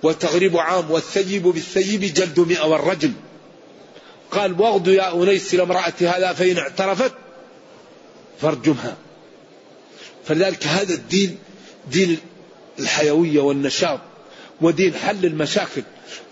[0.04, 3.12] وتغريب عام والثيب بالثيب جلد مئة والرجل.
[4.32, 7.12] قال واغد يا أنيس لامرأة هذا فإن اعترفت
[8.42, 8.98] فارجمها.
[10.26, 11.38] فلذلك هذا الدين
[11.92, 12.18] دين
[12.80, 14.00] الحيوية والنشاط
[14.62, 15.84] ودين حل المشاكل.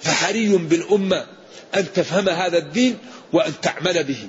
[0.01, 1.25] فحري بالأمة
[1.75, 2.97] أن تفهم هذا الدين
[3.33, 4.27] وأن تعمل به.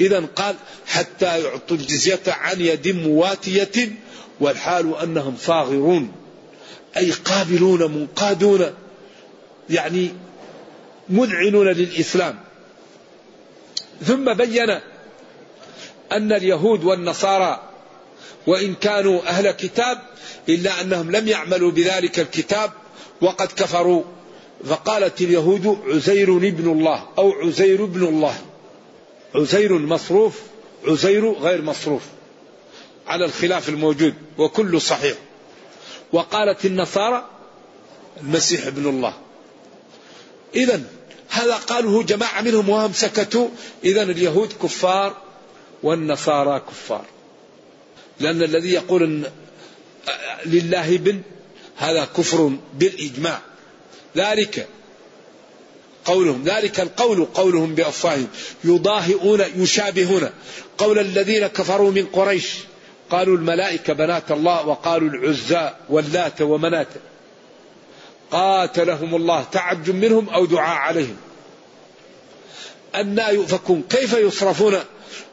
[0.00, 0.54] إذا قال
[0.86, 3.92] حتى يعطوا الجزية عن يد مواتية
[4.40, 6.12] والحال أنهم صاغرون.
[6.96, 8.74] أي قابلون منقادون
[9.70, 10.10] يعني
[11.08, 12.38] مذعنون للإسلام.
[14.04, 14.70] ثم بين
[16.12, 17.68] أن اليهود والنصارى
[18.46, 19.98] وإن كانوا أهل كتاب
[20.48, 22.70] إلا أنهم لم يعملوا بذلك الكتاب
[23.20, 24.04] وقد كفروا.
[24.64, 28.51] فقالت اليهود عزير ابن الله أو عزير ابن الله.
[29.34, 30.40] عزير مصروف
[30.84, 32.02] عزير غير مصروف
[33.06, 35.16] على الخلاف الموجود وكل صحيح.
[36.12, 37.28] وقالت النصارى
[38.20, 39.14] المسيح ابن الله.
[40.54, 40.82] إذا
[41.28, 43.48] هذا قاله جماعة منهم وهم سكتوا.
[43.84, 45.16] إذا اليهود كفار
[45.82, 47.04] والنصارى كفار.
[48.20, 49.24] لأن الذي يقول إن
[50.46, 51.22] لله ابن
[51.76, 53.40] هذا كفر بالإجماع.
[54.16, 54.68] ذلك
[56.04, 56.44] قولهم.
[56.44, 58.28] ذلك القول قولهم بأفواههم.
[58.64, 60.30] يضاهئون يشابهون.
[60.78, 62.54] قول الذين كفروا من قريش.
[63.10, 66.88] قالوا الملائكة بنات الله وقالوا العزى واللات ومنات.
[68.30, 69.44] قاتلهم الله.
[69.52, 71.16] تعجب منهم أو دعاء عليهم.
[72.94, 73.82] أنا يؤفكون.
[73.90, 74.78] كيف يصرفون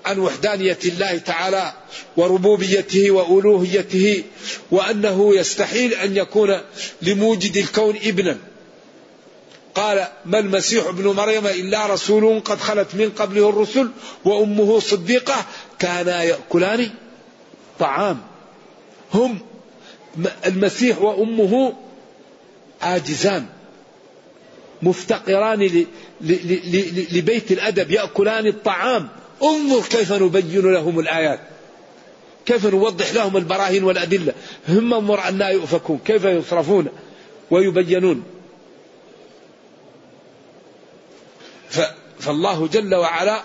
[0.05, 1.73] عن وحدانية الله تعالى
[2.17, 4.23] وربوبيته وألوهيته
[4.71, 6.59] وأنه يستحيل أن يكون
[7.01, 8.37] لموجد الكون ابنا؟
[9.79, 13.89] قال ما المسيح ابن مريم إلا رسول قد خلت من قبله الرسل
[14.25, 15.45] وأمه صديقة
[15.79, 16.89] كانا يأكلان
[17.79, 18.21] طعام.
[19.13, 19.39] هم
[20.45, 21.73] المسيح وأمه
[22.81, 23.45] عاجزان
[24.81, 25.85] مفتقران
[27.11, 29.09] لبيت الأدب يأكلان الطعام.
[29.43, 31.39] انظر كيف نبين لهم الآيات.
[32.45, 34.33] كيف نوضح لهم البراهين والأدلة.
[34.69, 35.99] هم انظر أن لا يؤفكون.
[36.05, 36.87] كيف يصرفون
[37.51, 38.23] ويبينون.
[42.19, 43.41] فالله جل وعلا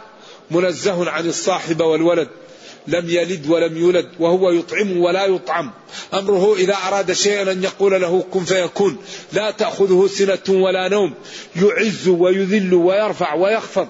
[0.50, 2.28] منزه عن الصاحب والولد.
[2.86, 5.72] لم يلد ولم يولد وهو يطعم ولا يطعم.
[6.14, 8.96] أمره إذا أراد شيئا أن يقول له كن فيكون.
[9.32, 11.14] لا تأخذه سنة ولا نوم.
[11.56, 13.88] يعز ويذل ويرفع ويخفض.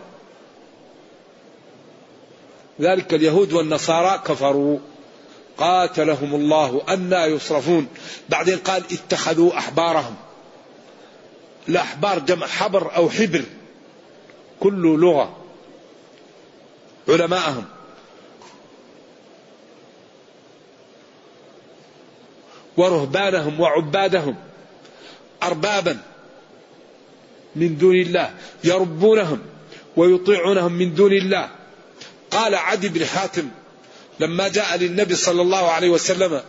[2.80, 4.78] ذلك اليهود والنصارى كفروا.
[5.58, 7.86] قاتلهم الله أنا يصرفون.
[8.28, 10.14] بعدين قال اتخذوا أحبارهم.
[11.68, 13.42] الأحبار جمع حبر أو حبر.
[14.64, 15.36] كل لغة.
[22.76, 24.36] ورهبانهم وعبادهم.
[25.42, 26.02] أربابا.
[27.56, 28.34] من دون الله.
[28.64, 29.38] يربونهم
[29.96, 31.50] ويطيعونهم من دون الله.
[32.30, 33.48] قال عدي بن حاتم
[34.20, 36.42] لما جاء للنبي صلى الله عليه وسلم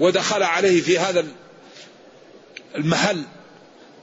[0.00, 1.26] ودخل عليه في هذا
[2.76, 3.22] المحل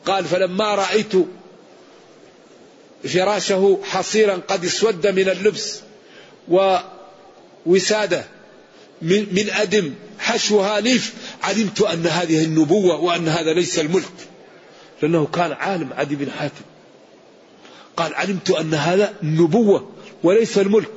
[0.05, 1.13] قال فلما رأيت
[3.07, 5.79] فراشة حصيرا قد اسود من اللبس
[6.47, 8.25] ووسادة
[9.01, 9.93] من, من أدم.
[10.19, 11.13] حشوها ليف.
[11.43, 14.13] علمت أن هذه النبوة وأن هذا ليس الملك.
[15.01, 16.65] لأنه كان عالم عدي بن حاتم.
[17.97, 19.89] قال علمت أن هذا النبوة
[20.23, 20.89] وليس الملك.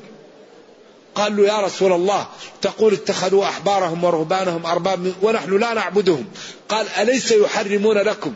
[1.14, 2.28] قال له يا رسول الله
[2.62, 6.24] تقول اتخذوا أحبارهم ورهبانهم أرباب ونحن لا نعبدهم.
[6.68, 8.34] قال أليس يحرمون لكم؟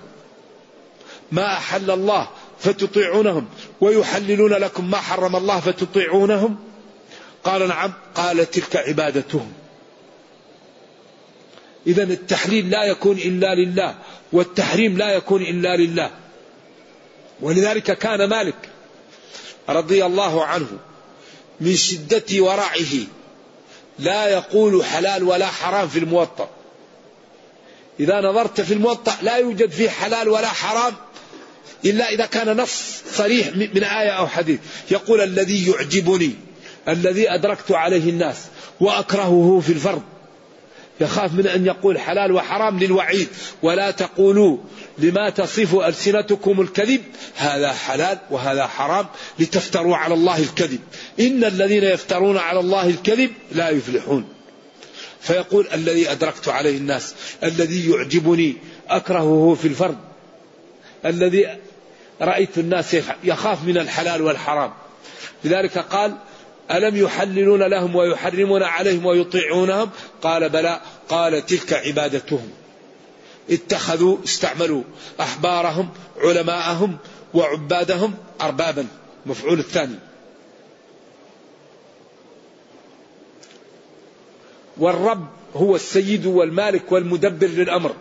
[1.32, 2.28] ما أحل الله
[2.62, 3.48] فتطيعونهم
[3.80, 6.56] ويحللون لكم ما حرم الله فتطيعونهم؟
[7.44, 9.52] قال نعم قال تلك عبادتهم.
[11.86, 13.94] إذا التحليل لا يكون إلا لله
[14.32, 16.10] والتحريم لا يكون إلا لله.
[17.40, 18.68] ولذلك كان مالك
[19.68, 20.68] رضي الله عنه
[21.60, 22.94] من شدة ورعه
[23.98, 26.50] لا يقول حلال ولا حرام في الموطأ.
[28.00, 30.94] إذا نظرت في الموطأ لا يوجد فيه حلال ولا حرام
[31.84, 34.60] إلا إذا كان نص صريح من آية أو حديث.
[34.90, 36.34] يقول الذي يعجبني
[36.88, 38.36] الذي أدركت عليه الناس
[38.80, 40.02] وأكرهه في الفرض.
[41.00, 43.28] يخاف من أن يقول حلال وحرام للوعيد.
[43.62, 44.58] ولا تقولوا
[44.98, 47.00] لما تصف ألسنتكم الكذب
[47.36, 49.06] هذا حلال وهذا حرام
[49.38, 50.80] لتفتروا على الله الكذب.
[51.20, 54.24] إن الذين يفترون على الله الكذب لا يفلحون.
[55.20, 58.56] فيقول الذي أدركت عليه الناس الذي يعجبني
[58.88, 59.98] أكرهه في الفرد
[61.06, 61.58] الذي
[62.20, 64.72] رأيت الناس يخاف من الحلال والحرام.
[65.44, 66.14] لذلك قال
[66.70, 69.90] ألم يحللون لهم ويحرمون عليهم ويطيعونهم؟
[70.22, 70.80] قال بلى.
[71.08, 72.50] قال تلك عبادتهم.
[73.50, 74.82] اتخذوا استعملوا
[75.20, 75.88] أحبارهم
[76.18, 76.96] علماءهم
[77.34, 78.86] وعبادهم أربابا.
[79.26, 79.98] مفعول الثاني.
[84.76, 87.94] والرب هو السيد والمالك والمدبر للأمر.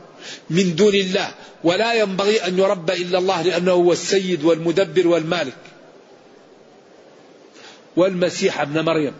[0.49, 1.33] من دون الله.
[1.63, 5.57] ولا ينبغي أن يربى إلا الله لأنه هو السيد والمدبر والمالك.
[7.95, 9.13] والمسيح ابن مريم.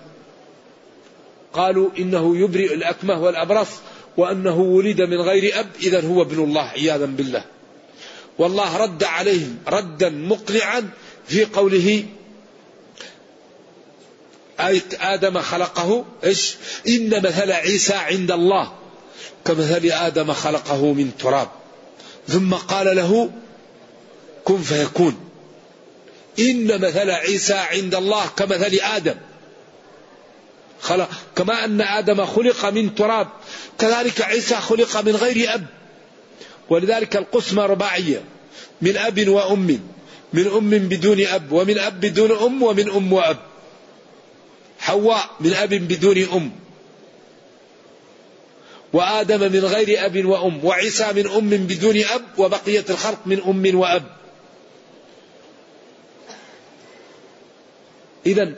[1.54, 3.70] قالوا إنه يبرئ الأكمه والأبرص
[4.18, 7.44] وأنه ولد من غير أب إذا هو ابن الله عياذا بالله.
[8.38, 10.90] والله رد عليهم ردا مقنعا
[11.28, 12.06] في قوله
[14.60, 16.56] آية آدم خلقه إيش؟
[16.88, 18.81] إن مثل عيسى عند الله.
[19.46, 21.48] كمثل آدم خلقه من تراب.
[22.28, 23.32] ثم قال له
[24.44, 25.16] كن فيكون.
[26.40, 29.16] إن مثل عيسى عند الله كمثل آدم.
[30.82, 33.28] خلق كما أن آدم خلق من تراب
[33.80, 35.66] كذلك عيسى خلق من غير أب.
[36.70, 38.24] ولذلك القسمة رباعية
[38.82, 39.80] من أب وأم
[40.34, 43.38] من أم بدون أب ومن أب بدون أم ومن أم وأب.
[44.80, 46.52] حواء من أب بدون أم.
[48.94, 54.04] وآدم من غير أب وأم وعيسى من أم بدون أب وبقية الخلق من أم وأب.
[58.26, 58.54] إذا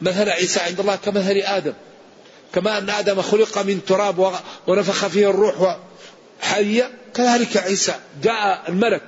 [0.00, 1.72] مثل عيسى عند الله كمثل آدم.
[2.54, 4.34] كما أن آدم خلق من تراب
[4.66, 5.78] ونفخ فيه الروح
[6.40, 9.02] حية كذلك عيسى جاء الملك.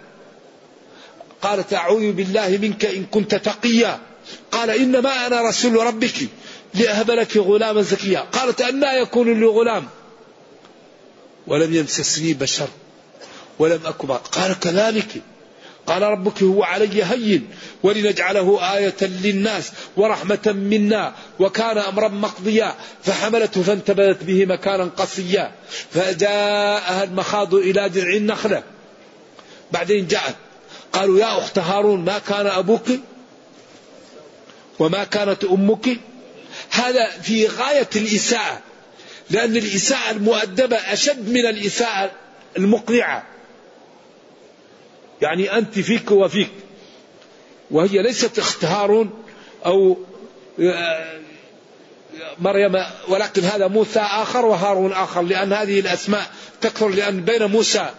[1.42, 4.00] قالت أعوذ بالله منك إن كنت تقيا.
[4.52, 6.28] قال إنما أنا رسول ربك.
[6.74, 8.20] لأهب لك غلاما زكيا.
[8.20, 9.86] قالت أنا يكون لي غلام.
[11.46, 12.68] ولم يمسسني بشر.
[13.58, 15.22] ولم أكن قال كذلك.
[15.86, 17.48] قال ربك هو علي هين.
[17.82, 21.14] ولنجعله آية للناس ورحمة منا.
[21.38, 22.74] وكان أمرا مقضيا.
[23.02, 25.52] فحملته فانتبذت به مكانا قصيا.
[25.90, 28.62] فجاءها المخاض إلى جذع النخلة.
[29.72, 30.34] بعدين جاءت.
[30.92, 32.88] قالوا يا أخت هارون ما كان أبوك؟
[34.78, 35.88] وما كانت أمك؟
[36.70, 38.60] هذا في غاية الإساءة
[39.30, 42.10] لأن الإساءة المؤدبة أشد من الإساءة
[42.56, 43.26] المقنعة.
[45.22, 46.50] يعني أنت فيك وفيك
[47.70, 49.10] وهي ليست اخت هارون
[49.66, 49.96] أو
[50.60, 51.20] آه،
[52.38, 52.72] مريم
[53.08, 57.90] ولكن هذا موسى آخر وهارون آخر لأن هذه الأسماء تكثر لأن بين موسى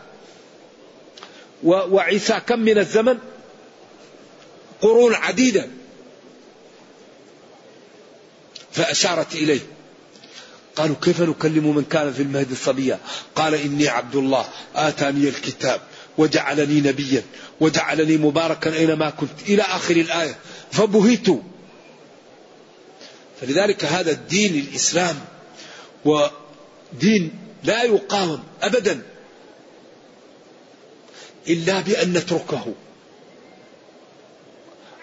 [1.64, 3.18] وعيسى كم من الزمن؟
[4.82, 5.68] قرون عديدة.
[8.72, 9.62] فأشارت إليه.
[10.76, 13.00] قالوا كيف نكلم من كان في المهد صبيا
[13.36, 15.82] قال إني عبد الله آتاني الكتاب
[16.18, 17.24] وجعلني نبيا
[17.60, 20.36] وجعلني مباركا أينما كنت إلى آخر الآية
[20.72, 21.28] فبهيت.
[23.42, 25.16] فلذلك هذا الدين الإسلام
[27.00, 27.32] دين
[27.64, 29.02] لا يقاوم أبدا
[31.48, 32.74] إلا بأن نتركه.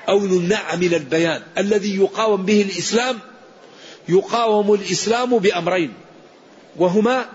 [0.09, 3.19] أو نمنع من البيان الذي يقاوم به الإسلام
[4.09, 5.95] يقاوم الإسلام بأمرين
[6.77, 7.27] وهما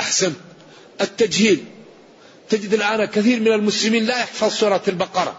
[0.00, 0.36] أحسنت
[1.00, 1.64] التجهيل.
[2.48, 5.36] تجد الآن كثير من المسلمين لا يحفظ سورة البقرة.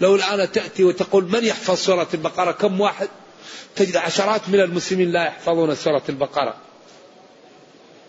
[0.00, 3.08] لو الآن تأتي وتقول من يحفظ سورة البقرة؟ كم واحد؟
[3.76, 6.54] تجد عشرات من المسلمين لا يحفظون سورة البقرة.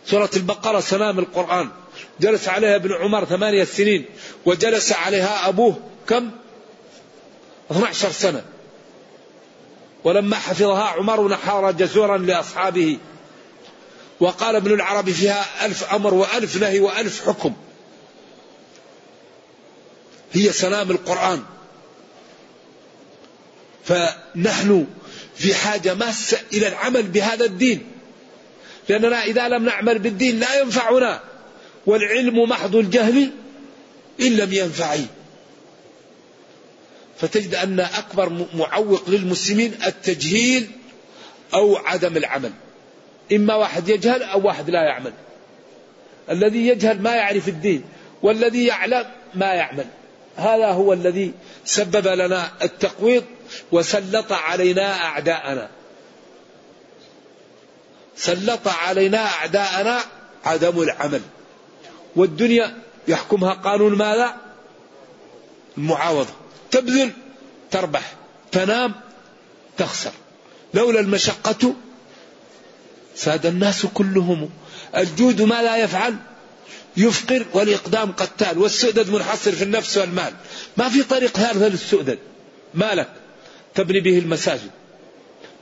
[0.05, 1.69] سورة البقرة سلام القرآن.
[2.19, 4.05] جلس عليها ابن عمر ثمانية سنين
[4.45, 6.31] وجلس عليها أبوه كم؟
[7.71, 8.43] 12 سنة.
[10.03, 12.97] ولما حفظها عمر نحار جزورا لأصحابه.
[14.19, 17.53] وقال ابن العربي فيها ألف أمر وألف نهي وألف حكم.
[20.33, 21.43] هي سلام القرآن.
[23.85, 24.87] فنحن
[25.35, 27.91] في حاجة ماسة إلى العمل بهذا الدين.
[28.89, 31.30] لأننا إذا لم نعمل بالدين لا ينفعنا.
[31.85, 33.31] والعلم محض الجهل
[34.21, 35.05] إن لم ينفعي.
[37.19, 40.71] فتجد أن أكبر معوق للمسلمين التجهيل
[41.53, 42.51] أو عدم العمل.
[43.31, 45.13] إما واحد يجهل أو واحد لا يعمل.
[46.29, 47.83] الذي يجهل ما يعرف الدين
[48.21, 49.85] والذي يعلم ما يعمل.
[50.35, 51.33] هذا هو الذي
[51.65, 53.23] سبب لنا التقويض
[53.71, 55.69] وسلط علينا أعداءنا.
[58.15, 59.99] سلط علينا أعداءنا
[60.45, 61.21] عدم العمل.
[62.15, 64.35] والدنيا يحكمها قانون ماذا؟
[65.77, 66.29] المعاوضة.
[66.71, 67.11] تبذل
[67.71, 68.13] تربح.
[68.51, 68.93] تنام
[69.77, 70.11] تخسر.
[70.73, 71.75] لولا المشقة
[73.15, 74.49] ساد الناس كلهم.
[74.95, 76.15] الجود ما لا يفعل
[76.97, 80.33] يفقر والإقدام قتال والسؤدد منحصر في النفس والمال.
[80.77, 82.19] ما في طريق هذا للسؤدد.
[82.73, 83.09] مالك
[83.75, 84.71] تبني به المساجد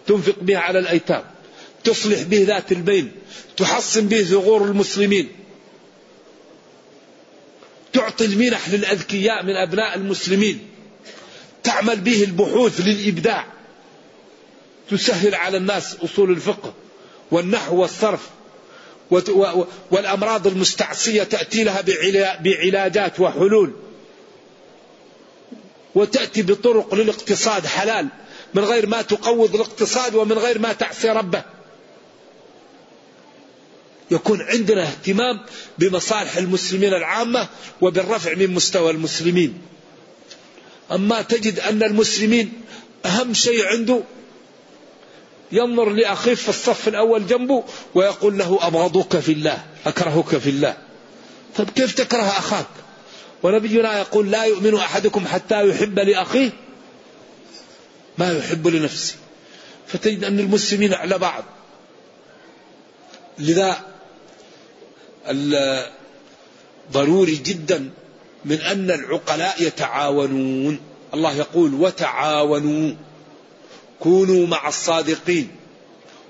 [0.07, 1.23] تنفق به على الأيتام
[1.83, 3.11] تصلح به ذات البين
[3.57, 5.27] تحصن به ثغور المسلمين.
[7.99, 10.67] تعطي المنح للأذكياء من أبناء المسلمين.
[11.63, 13.45] تعمل به البحوث للإبداع.
[14.91, 16.73] تسهل على الناس أصول الفقه
[17.31, 18.29] والنحو والصرف
[19.91, 21.81] والأمراض المستعصية تأتي لها
[22.43, 23.73] بعلاجات وحلول.
[25.95, 28.07] وتأتي بطرق للاقتصاد حلال
[28.53, 31.43] من غير ما تقوض الاقتصاد ومن غير ما تعصي ربه.
[34.11, 35.39] يكون عندنا اهتمام
[35.77, 37.47] بمصالح المسلمين العامة
[37.81, 39.61] وبالرفع من مستوى المسلمين.
[40.91, 42.53] أما تجد أن المسلمين
[43.05, 44.01] أهم شيء عنده
[45.51, 47.63] ينظر لأخيه في الصف الأول جنبه
[47.95, 50.77] ويقول له أبغضك في الله أكرهك في الله.
[51.57, 52.67] طيب كيف تكره أخاك؟
[53.43, 56.49] ونبينا يقول لا يؤمن أحدكم حتى يحب لأخيه
[58.17, 59.15] ما يحب لنفسه.
[59.87, 61.43] فتجد أن المسلمين على بعض.
[63.39, 63.85] لذا
[66.91, 67.89] ضروري جدا
[68.45, 70.79] من أن العقلاء يتعاونون.
[71.13, 72.95] الله يقول وتعاونوا
[73.99, 75.47] كونوا مع الصادقين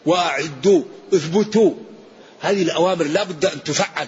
[0.05, 0.83] وأعدوا
[1.13, 1.73] اثبتوا.
[2.39, 4.07] هذه الأوامر لا بد أن تفعل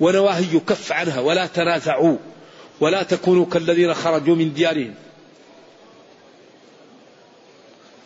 [0.00, 2.16] ونواهي يكف عنها ولا تنازعوا
[2.80, 4.94] ولا تكونوا كالذين خرجوا من ديارهم.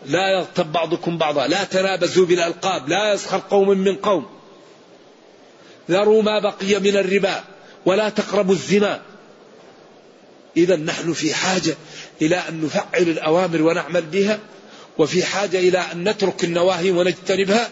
[0.06, 4.41] لا يغتب بعضكم بعضا لا تنابزوا بالألقاب لا يسخر قوم من قوم.
[5.90, 7.44] ذروا ما بقي من الربا
[7.86, 9.02] ولا تقربوا الزنا.
[10.56, 11.76] إذا نحن في حاجة
[12.22, 14.38] إلى أن نفعل الأوامر ونعمل بها
[14.98, 17.70] وفي حاجة إلى أن نترك النواهي ونجتنبها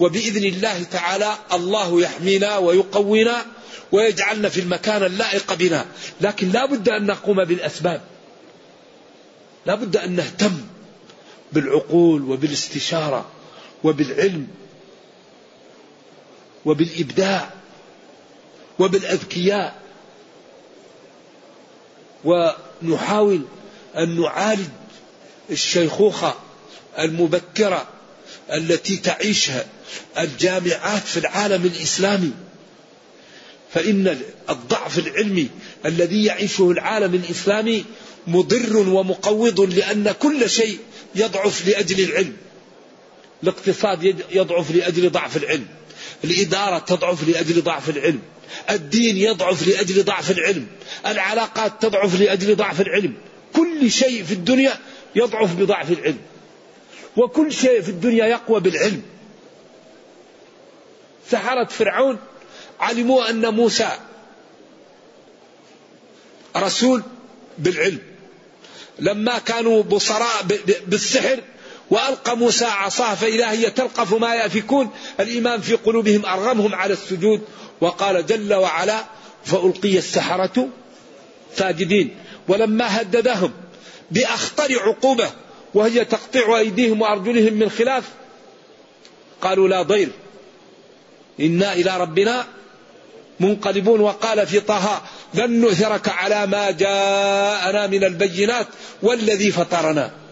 [0.00, 3.46] وبإذن الله تعالى الله يحمينا ويقوينا
[3.92, 5.86] ويجعلنا في المكان اللائق بنا.
[6.20, 8.00] لكن لا بد أن نقوم بالأسباب.
[9.66, 10.52] لا بد أن نهتم
[11.52, 13.26] بالعقول وبالاستشارة
[13.84, 14.46] وبالعلم
[16.64, 17.50] وبالإبداع
[18.78, 19.82] وبالأذكياء.
[22.24, 23.42] ونحاول
[23.96, 24.68] أن نعالج
[25.50, 26.34] الشيخوخة
[26.98, 27.88] المبكرة
[28.52, 29.66] التي تعيشها
[30.18, 32.30] الجامعات في العالم الإسلامي.
[33.74, 35.48] فإن الضعف العلمي
[35.86, 37.84] الذي يعيشه العالم الإسلامي
[38.26, 40.78] مضر ومقوض لأن كل شيء
[41.14, 42.36] يضعف لأجل العلم.
[43.42, 45.66] الاقتصاد يضعف لأجل ضعف العلم.
[46.24, 48.22] الإدارة تضعف لأجل ضعف العلم.
[48.70, 50.66] الدين يضعف لأجل ضعف العلم.
[51.06, 53.14] العلاقات تضعف لأجل ضعف العلم.
[53.52, 54.78] كل شيء في الدنيا
[55.16, 56.18] يضعف بضعف العلم.
[57.16, 59.02] وكل شيء في الدنيا يقوى بالعلم.
[61.30, 62.18] سحرة فرعون
[62.80, 63.88] علموا أن موسى
[66.56, 67.02] رسول
[67.58, 67.98] بالعلم.
[68.98, 70.46] لما كانوا بصراء
[70.86, 71.40] بالسحر
[71.90, 77.42] وألقى موسى عصاه فإذا هي تلقف ما يأفكون الإيمان في قلوبهم أرغمهم على السجود.
[77.80, 79.04] وقال جل وعلا
[79.44, 80.68] فألقي السحرة
[81.56, 82.16] ساجدين.
[82.48, 83.52] ولما هددهم
[84.10, 85.30] بأخطر عقوبة
[85.74, 88.04] وهي تقطيع أيديهم وأرجلهم من خلاف
[89.42, 90.08] قالوا لا ضير
[91.40, 92.46] إنا إلى ربنا
[93.40, 94.00] منقلبون.
[94.00, 95.02] وقال في طه
[95.34, 98.66] لن نؤثرك على ما جاءنا من البينات
[99.02, 100.23] والذي فطرنا.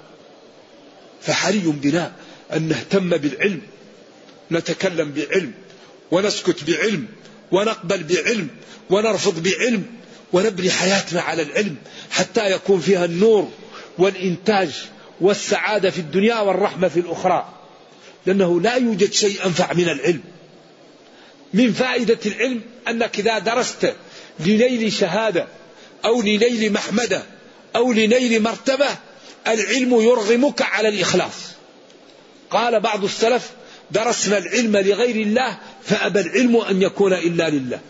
[1.23, 2.13] فحري بنا
[2.53, 3.61] أن نهتم بالعلم
[4.53, 5.53] نتكلم بعلم
[6.11, 7.07] ونسكت بعلم
[7.53, 8.49] ونقبل بعلم
[8.91, 9.85] ونرفض بعلم
[10.33, 11.77] ونبني حياتنا على العلم
[12.11, 13.51] حتى يكون فيها النور
[13.99, 14.71] والإنتاج
[15.21, 17.49] والسعادة في الدنيا والرحمة في الأخرى.
[18.27, 20.21] لأنه لا يوجد شيء أنفع من العلم.
[21.55, 23.95] من فائدة العلم أنك إذا درست
[24.41, 25.47] لنيل شهادة
[26.05, 27.23] أو لنيل محمدة
[27.77, 28.89] أو لنيل مرتبة
[29.49, 31.53] العلم يرغمك على الإخلاص.
[32.51, 33.51] قال بعض السلف
[33.91, 37.81] درسنا العلم لغير الله فأبى العلم أن يكون إلا لله.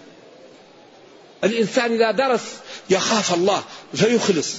[1.44, 2.42] الإنسان إذا درس
[2.90, 3.62] يخاف الله
[3.94, 4.56] فيخلص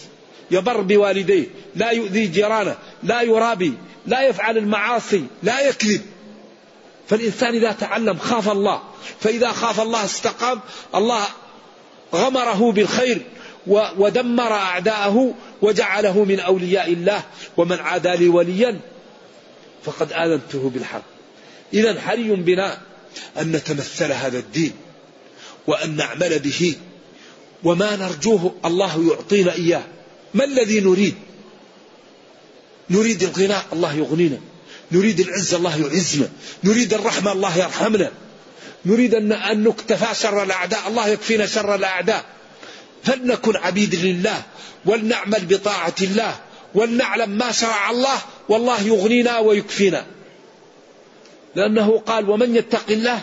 [0.51, 3.73] يبر بوالديه لا يؤذي جيرانه لا يرابي
[4.05, 6.01] لا يفعل المعاصي لا يكذب.
[7.09, 8.81] فالإنسان إذا تعلم خاف الله
[9.19, 10.59] فإذا خاف الله استقام
[10.95, 11.25] الله
[12.13, 13.21] غمره بالخير
[13.67, 17.23] ودمر أعداءه وجعله من أولياء الله.
[17.57, 18.79] ومن عادى لي وليا
[19.85, 21.03] فقد آذنته بالحق
[21.73, 22.77] إذا حري بنا
[23.39, 24.71] أن نتمثل هذا الدين
[25.67, 26.75] وأن نعمل به
[27.63, 29.83] وما نرجوه الله يعطينا إياه.
[30.33, 31.15] ما الذي نريد؟
[32.89, 34.37] نريد الغناء الله يغنينا.
[34.91, 36.29] نريد العزة الله يعزنا.
[36.63, 38.11] نريد الرحمة الله يرحمنا.
[38.85, 40.87] نريد أن نكتفى شر الأعداء.
[40.87, 42.25] الله يكفينا شر الأعداء.
[43.03, 44.43] فلنكن عبيد لله
[44.85, 46.35] ولنعمل بطاعة الله
[46.75, 50.05] ولنعلم ما شرع الله والله يغنينا ويكفينا؟
[51.55, 53.21] لأنه قال ومن يتق الله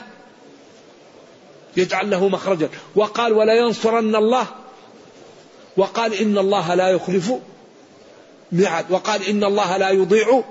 [1.77, 2.69] يجعل له مخرجا.
[2.97, 4.47] وقال ولا ينصرن الله.
[5.77, 7.33] وقال إن الله لا يخلف
[8.53, 8.91] ميعاد.
[8.91, 10.45] وقال إن الله لا يضيع.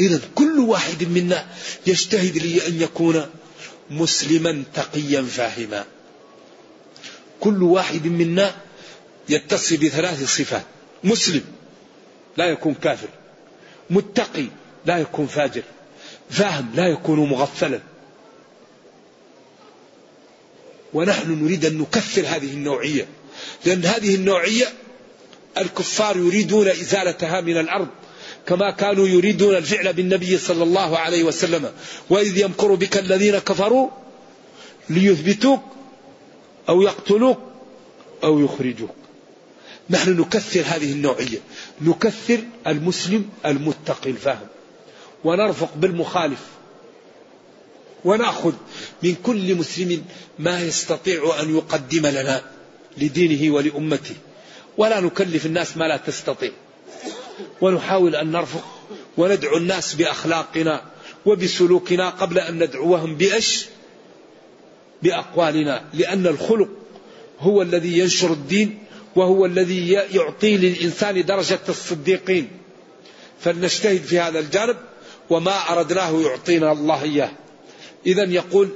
[0.00, 1.46] إذا كل واحد منا
[1.86, 3.26] يجتهد لي أن يكون
[3.90, 5.84] مسلما تقيا فاهما.
[7.42, 8.54] كل واحد منا
[9.28, 10.62] يتصل بثلاث صفات.
[11.04, 11.44] مسلم
[12.36, 13.08] لا يكون كافر.
[13.90, 14.46] متقي
[14.86, 15.62] لا يكون فاجر.
[16.30, 17.80] فاهم لا يكون مغفلا.
[20.94, 23.06] ونحن نريد أن نكثر هذه النوعية.
[23.64, 24.66] لأن هذه النوعية
[25.58, 27.88] الكفار يريدون إزالتها من الأرض
[28.46, 31.72] كما كانوا يريدون الفعل بالنبي صلى الله عليه وسلم.
[32.10, 33.90] وإذ يمكر بك الذين كفروا
[34.90, 35.62] ليثبتوك
[36.68, 37.38] أو يقتلوك
[38.24, 38.94] أو يخرجوك.
[39.90, 41.38] نحن نكثر هذه النوعية.
[41.80, 44.46] نكثر المسلم المتقي الفاهم.
[45.24, 46.40] ونرفق بالمخالف.
[48.04, 48.52] ونأخذ
[49.02, 50.04] من كل مسلم
[50.38, 52.42] ما يستطيع أن يقدم لنا
[52.98, 54.14] لدينه ولأمته.
[54.78, 56.50] ولا نكلف الناس ما لا تستطيع.
[57.60, 58.64] ونحاول أن نرفق
[59.16, 60.82] وندعو الناس بأخلاقنا
[61.26, 63.66] وبسلوكنا قبل أن ندعوهم بإيش؟
[65.02, 66.68] بأقوالنا لأن الخلق
[67.40, 68.78] هو الذي ينشر الدين
[69.16, 72.50] وهو الذي يعطي للإنسان درجة الصديقين.
[73.40, 74.76] فلنجتهد في هذا الجانب
[75.30, 77.30] وما أردناه يعطينا الله إياه.
[78.06, 78.68] إذا يقول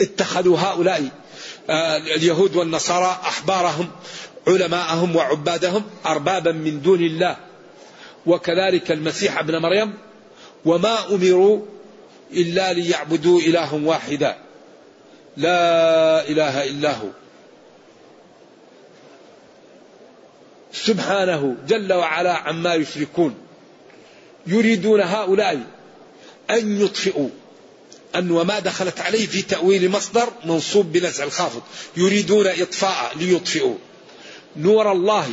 [0.00, 1.08] اتخذوا هؤلاء
[1.70, 3.90] آه، اليهود والنصارى أحبارهم
[4.46, 7.36] علماءهم وعبادهم أربابا من دون الله.
[8.26, 9.92] وكذلك المسيح ابن مريم
[10.64, 11.60] وما أمروا
[12.32, 14.49] إلا ليعبدوا إلها واحدا.
[15.36, 17.08] لا إله إلا هو.
[20.72, 23.34] سبحانه جل وعلا عما يشركون.
[24.46, 25.60] يريدون هؤلاء
[26.50, 27.28] أن يطفئوا.
[28.16, 31.62] أن وما دخلت عليه في تأويل مصدر منصوب بنزع الخافض.
[31.96, 33.76] يريدون إطفاء ليطفئوا.
[34.56, 35.28] نور الله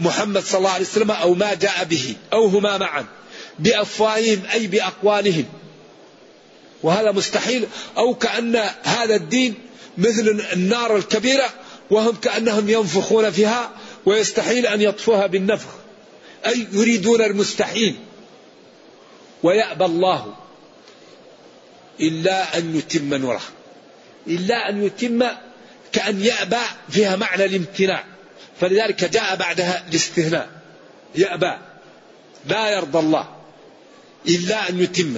[0.00, 3.04] محمد صلى الله عليه وسلم أو ما جاء به أو هما معا.
[3.58, 5.61] بأفواههم أي بأقوالهم.
[6.82, 7.66] وهذا مستحيل.
[7.96, 9.54] أو كأن هذا الدين
[9.98, 11.50] مثل النار الكبيرة
[11.90, 13.70] وهم كأنهم ينفخون فيها
[14.06, 15.68] ويستحيل أن يطفوها بالنفخ.
[16.46, 17.96] أي يريدون المستحيل.
[19.42, 20.34] ويأبى الله
[22.00, 23.42] إلا أن يتم نوره.
[24.26, 25.24] إلا أن يتم
[25.92, 26.56] كأن يأبى
[26.90, 28.04] فيها معنى الامتناع.
[28.60, 30.48] فلذلك جاء بعدها الاستثناء
[31.14, 31.52] يأبى
[32.46, 33.28] لا يرضى الله
[34.28, 35.16] إلا أن يتم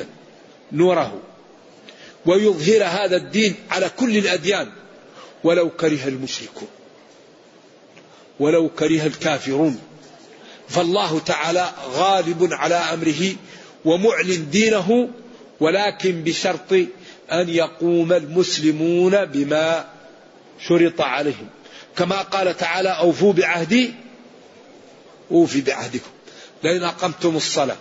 [0.73, 1.23] نوره.
[2.27, 4.73] ويظهر هذا الدين على كل الأديان.
[5.45, 6.69] ولو كره المشركون.
[8.41, 9.81] ولو كره الكافرون.
[10.69, 13.35] فالله تعالى غالب على أمره
[13.85, 15.09] ومعلن دينه
[15.61, 16.73] ولكن بشرط
[17.33, 19.85] أن يقوم المسلمون بما
[20.69, 21.49] شرط عليهم.
[21.97, 23.95] كما قال تعالى أوفوا بعهدي
[25.31, 26.11] أوفي بعهدكم.
[26.65, 27.77] لئن أقمتم الصلاة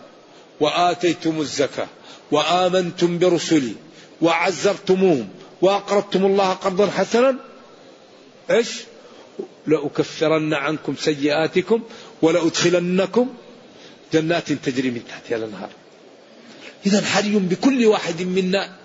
[0.59, 1.87] وآتيتم الزكاة
[2.31, 3.75] وآمنتم برسلي
[4.23, 5.29] وعزرتموهم
[5.61, 7.35] وأقرضتم الله قرضا حسنا؟
[8.51, 8.69] إيش؟
[9.67, 11.83] لأكفرن عنكم سيئاتكم
[12.21, 13.33] ولأدخلنكم
[14.13, 15.69] جنات تجري من تحتها الأنهار
[16.85, 18.75] إذا حري بكل واحد منا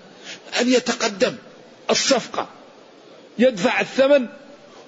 [0.61, 1.35] أن يتقدم
[1.89, 2.49] الصفقة
[3.39, 4.27] يدفع الثمن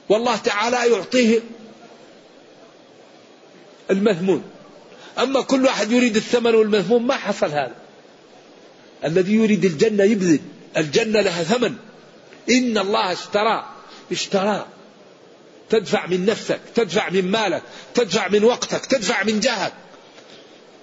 [0.10, 1.40] والله تعالى يعطيه
[3.92, 4.44] المذمون.
[5.20, 7.76] أما كل واحد يريد الثمن والمذموم ما حصل هذا.
[9.06, 10.40] الذي يريد الجنة يبذل.
[10.78, 11.76] الجنة لها ثمن.
[12.50, 13.66] إن الله اشترى.
[14.12, 14.66] اشترى.
[15.70, 19.74] تدفع من نفسك تدفع من مالك تدفع من وقتك تدفع من جهك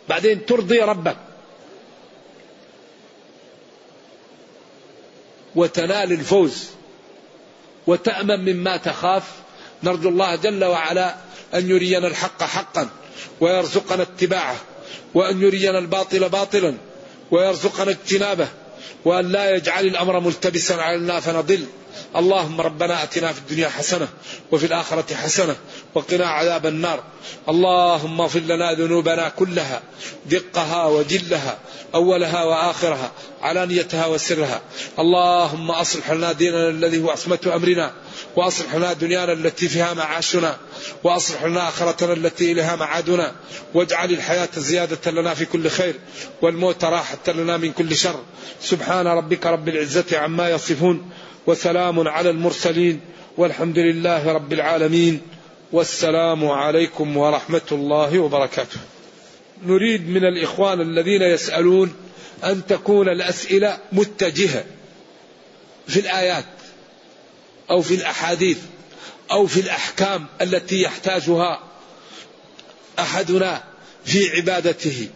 [0.08, 1.16] بعدين ترضي ربك.
[5.54, 6.64] وتنال الفوز.
[7.86, 9.32] وتأمن مما تخاف.
[9.82, 11.16] نرجو الله جل وعلا
[11.54, 12.88] أن يرينا الحق حقا
[13.40, 14.56] ويرزقنا اتباعه
[15.14, 16.74] وأن يرينا الباطل باطلا.
[17.30, 18.48] ويرزقنا اجتنابه
[19.04, 21.64] وأن لا يجعل الأمر ملتبسا علينا فنضل.
[22.16, 24.08] اللهم ربنا آتنا في الدنيا حسنة
[24.52, 25.56] وفي الآخرة حسنة
[25.94, 27.02] وقنا عذاب النار.
[27.48, 29.82] اللهم اغفر لنا ذنوبنا كلها
[30.26, 31.58] دقها وجلها
[31.94, 33.12] أولها وآخرها
[33.42, 34.60] علانيتها وسرها.
[34.98, 37.92] اللهم أصلح لنا ديننا الذي هو عصمه أمرنا
[38.36, 40.56] وأصلح لنا دنيانا التي فيها معاشنا.
[41.04, 43.34] وأصلح لنا آخرتنا التي إليها معادنا
[43.74, 45.94] واجعل الحياة زيادة لنا في كل خير
[46.42, 48.20] والموت راحة لنا من كل شر
[48.60, 51.10] سبحان ربك رب العزة عما يصفون
[51.46, 53.00] وسلام على المرسلين
[53.36, 55.20] والحمد لله رب العالمين
[55.72, 58.78] والسلام عليكم ورحمة الله وبركاته.
[59.66, 61.94] نريد من الإخوان الذين يسألون
[62.44, 64.64] أن تكون الأسئلة متجهة
[65.88, 66.44] في الآيات
[67.70, 68.58] أو في الأحاديث
[69.30, 71.60] أو في الأحكام التي يحتاجها
[72.98, 73.62] أحدنا
[74.04, 75.08] في عبادته.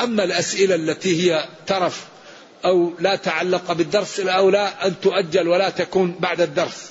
[0.00, 2.04] أما الأسئلة التي هي ترف
[2.64, 6.90] أو لا تعلق بالدرس الأولى أن تؤجل ولا تكون بعد الدرس.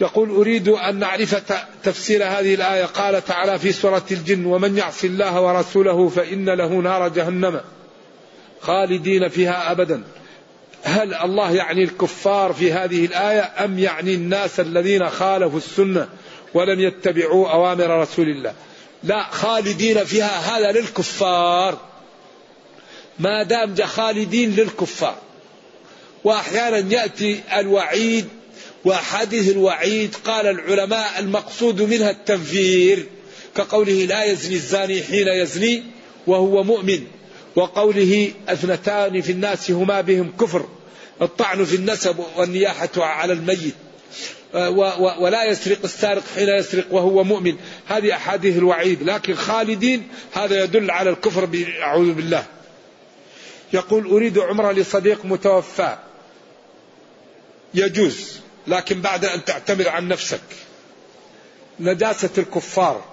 [0.00, 1.42] يقول أريد أن نعرف
[1.84, 2.84] تفسير هذه الآية.
[2.84, 7.60] قال تعالى في سورة الجن ومن يعص الله ورسوله فإن له نار جهنم
[8.60, 10.04] خالدين فيها أبدا.
[10.82, 16.08] هل الله يعني الكفار في هذه الآية أم يعني الناس الذين خالفوا السنة
[16.54, 18.54] ولم يتبعوا أوامر رسول الله؟
[19.04, 21.78] لا خالدين فيها هذا للكفار.
[23.18, 25.16] ما دام خالدين للكفار.
[26.24, 28.28] وأحيانا يأتي الوعيد
[28.84, 33.06] واحاديث الوعيد قال العلماء المقصود منها التنفير
[33.54, 35.82] كقوله لا يزني الزاني حين يزني
[36.26, 37.06] وهو مؤمن.
[37.58, 40.68] وقوله أثنتان في الناس هما بهم كفر
[41.22, 43.74] الطعن في النسب والنياحة على الميت.
[45.18, 47.56] ولا يسرق السارق حين يسرق وهو مؤمن.
[47.86, 51.48] هذه أحاديث الوعيد لكن خالدين هذا يدل على الكفر
[51.82, 52.44] أعوذ بالله.
[53.72, 55.96] يقول أريد عمرة لصديق متوفى.
[57.74, 60.40] يجوز لكن بعد أن تعتمر عن نفسك.
[61.80, 63.04] نجاسة الكفار.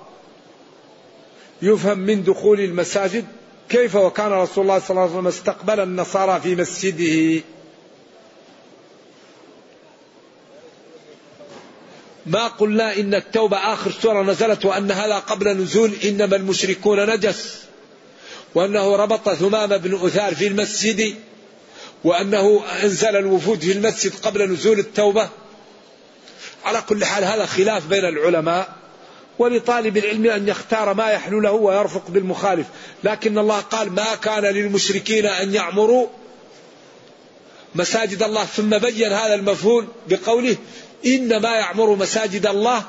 [1.61, 3.25] يفهم من دخول المساجد
[3.69, 7.43] كيف وكان رسول الله صلى الله عليه وسلم استقبل النصارى في مسجده؟
[12.25, 17.61] ما قلنا إن التوبة آخر سورة نزلت وأن هذا قبل نزول إنما المشركون نجس
[18.55, 21.15] وأنه ربط ثمام بن أثار في المسجد
[22.03, 25.29] وأنه أنزل الوفود في المسجد قبل نزول التوبة.
[26.65, 28.75] على كل حال هذا خلاف بين العلماء
[29.39, 32.67] ولطالب العلم أن يختار ما يحلو له ويرفق بالمخالف.
[33.03, 36.07] لكن الله قال ما كان للمشركين أن يعمروا.
[37.75, 40.55] مساجد الله ثم بين هذا المفهوم بقوله
[41.05, 42.83] إنما يعمر مساجد الله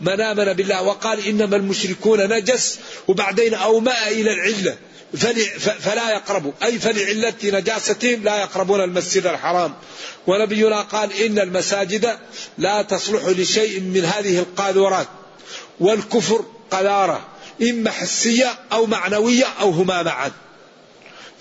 [0.00, 4.76] من آمن بالله وقال إنما المشركون نجس وبعدين أومأ إلى العلة
[5.80, 9.74] فلا يقربوا أي فلعلة نجاستهم لا يقربون المسجد الحرام.
[10.26, 12.18] ونبينا قال إن المساجد
[12.58, 15.08] لا تصلح لشيء من هذه القاذورات.
[15.80, 17.26] والكفر قذارة.
[17.62, 20.32] إما حسية أو معنوية أو هما معا.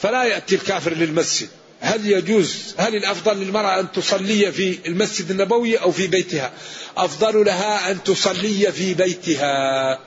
[0.01, 1.49] فلا يأتي الكافر للمسجد.
[1.79, 6.51] هل يجوز؟ هل الأفضل للمرأة أن تصلي في المسجد النبوي أو في بيتها؟
[6.97, 9.99] أفضل لها أن تصلي في بيتها.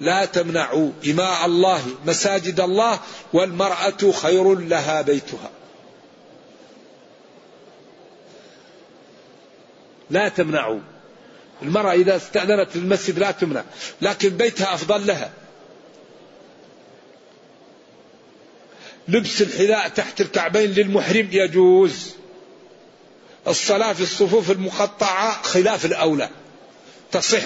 [0.00, 3.00] لا تمنعوا إماء الله مساجد الله
[3.32, 5.50] والمرأة خير لها بيتها.
[10.10, 10.80] لا تمنعوا.
[11.62, 13.64] المرأة إذا استأذنت المسجد لا تمنع
[14.02, 15.30] لكن بيتها أفضل لها.
[19.08, 22.10] لبس الحذاء تحت الكعبين للمحرم يجوز.
[23.46, 26.28] الصلاة في الصفوف المقطعة خلاف الأولى
[27.12, 27.42] تصح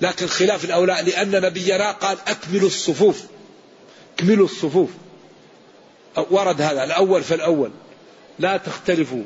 [0.00, 3.22] لكن خلاف الأولى لأن نبينا قال أكملوا الصفوف
[4.14, 4.90] اكملوا الصفوف.
[6.30, 7.70] ورد هذا الأول فالأول.
[8.38, 9.22] لا تختلفوا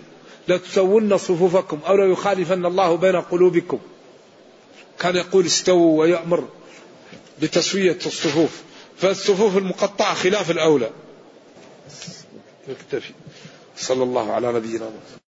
[0.49, 3.81] لا تسون صفوفكم أو لا يخالفن الله بين قلوبكم.
[5.01, 6.49] كان يقول استووا ويأمر
[7.42, 8.62] بتسوية الصفوف.
[8.99, 10.90] فالصفوف المقطعة خلاف الأولى.
[12.68, 13.12] نكتفي
[13.76, 15.26] صلى الله على نبينا محمد.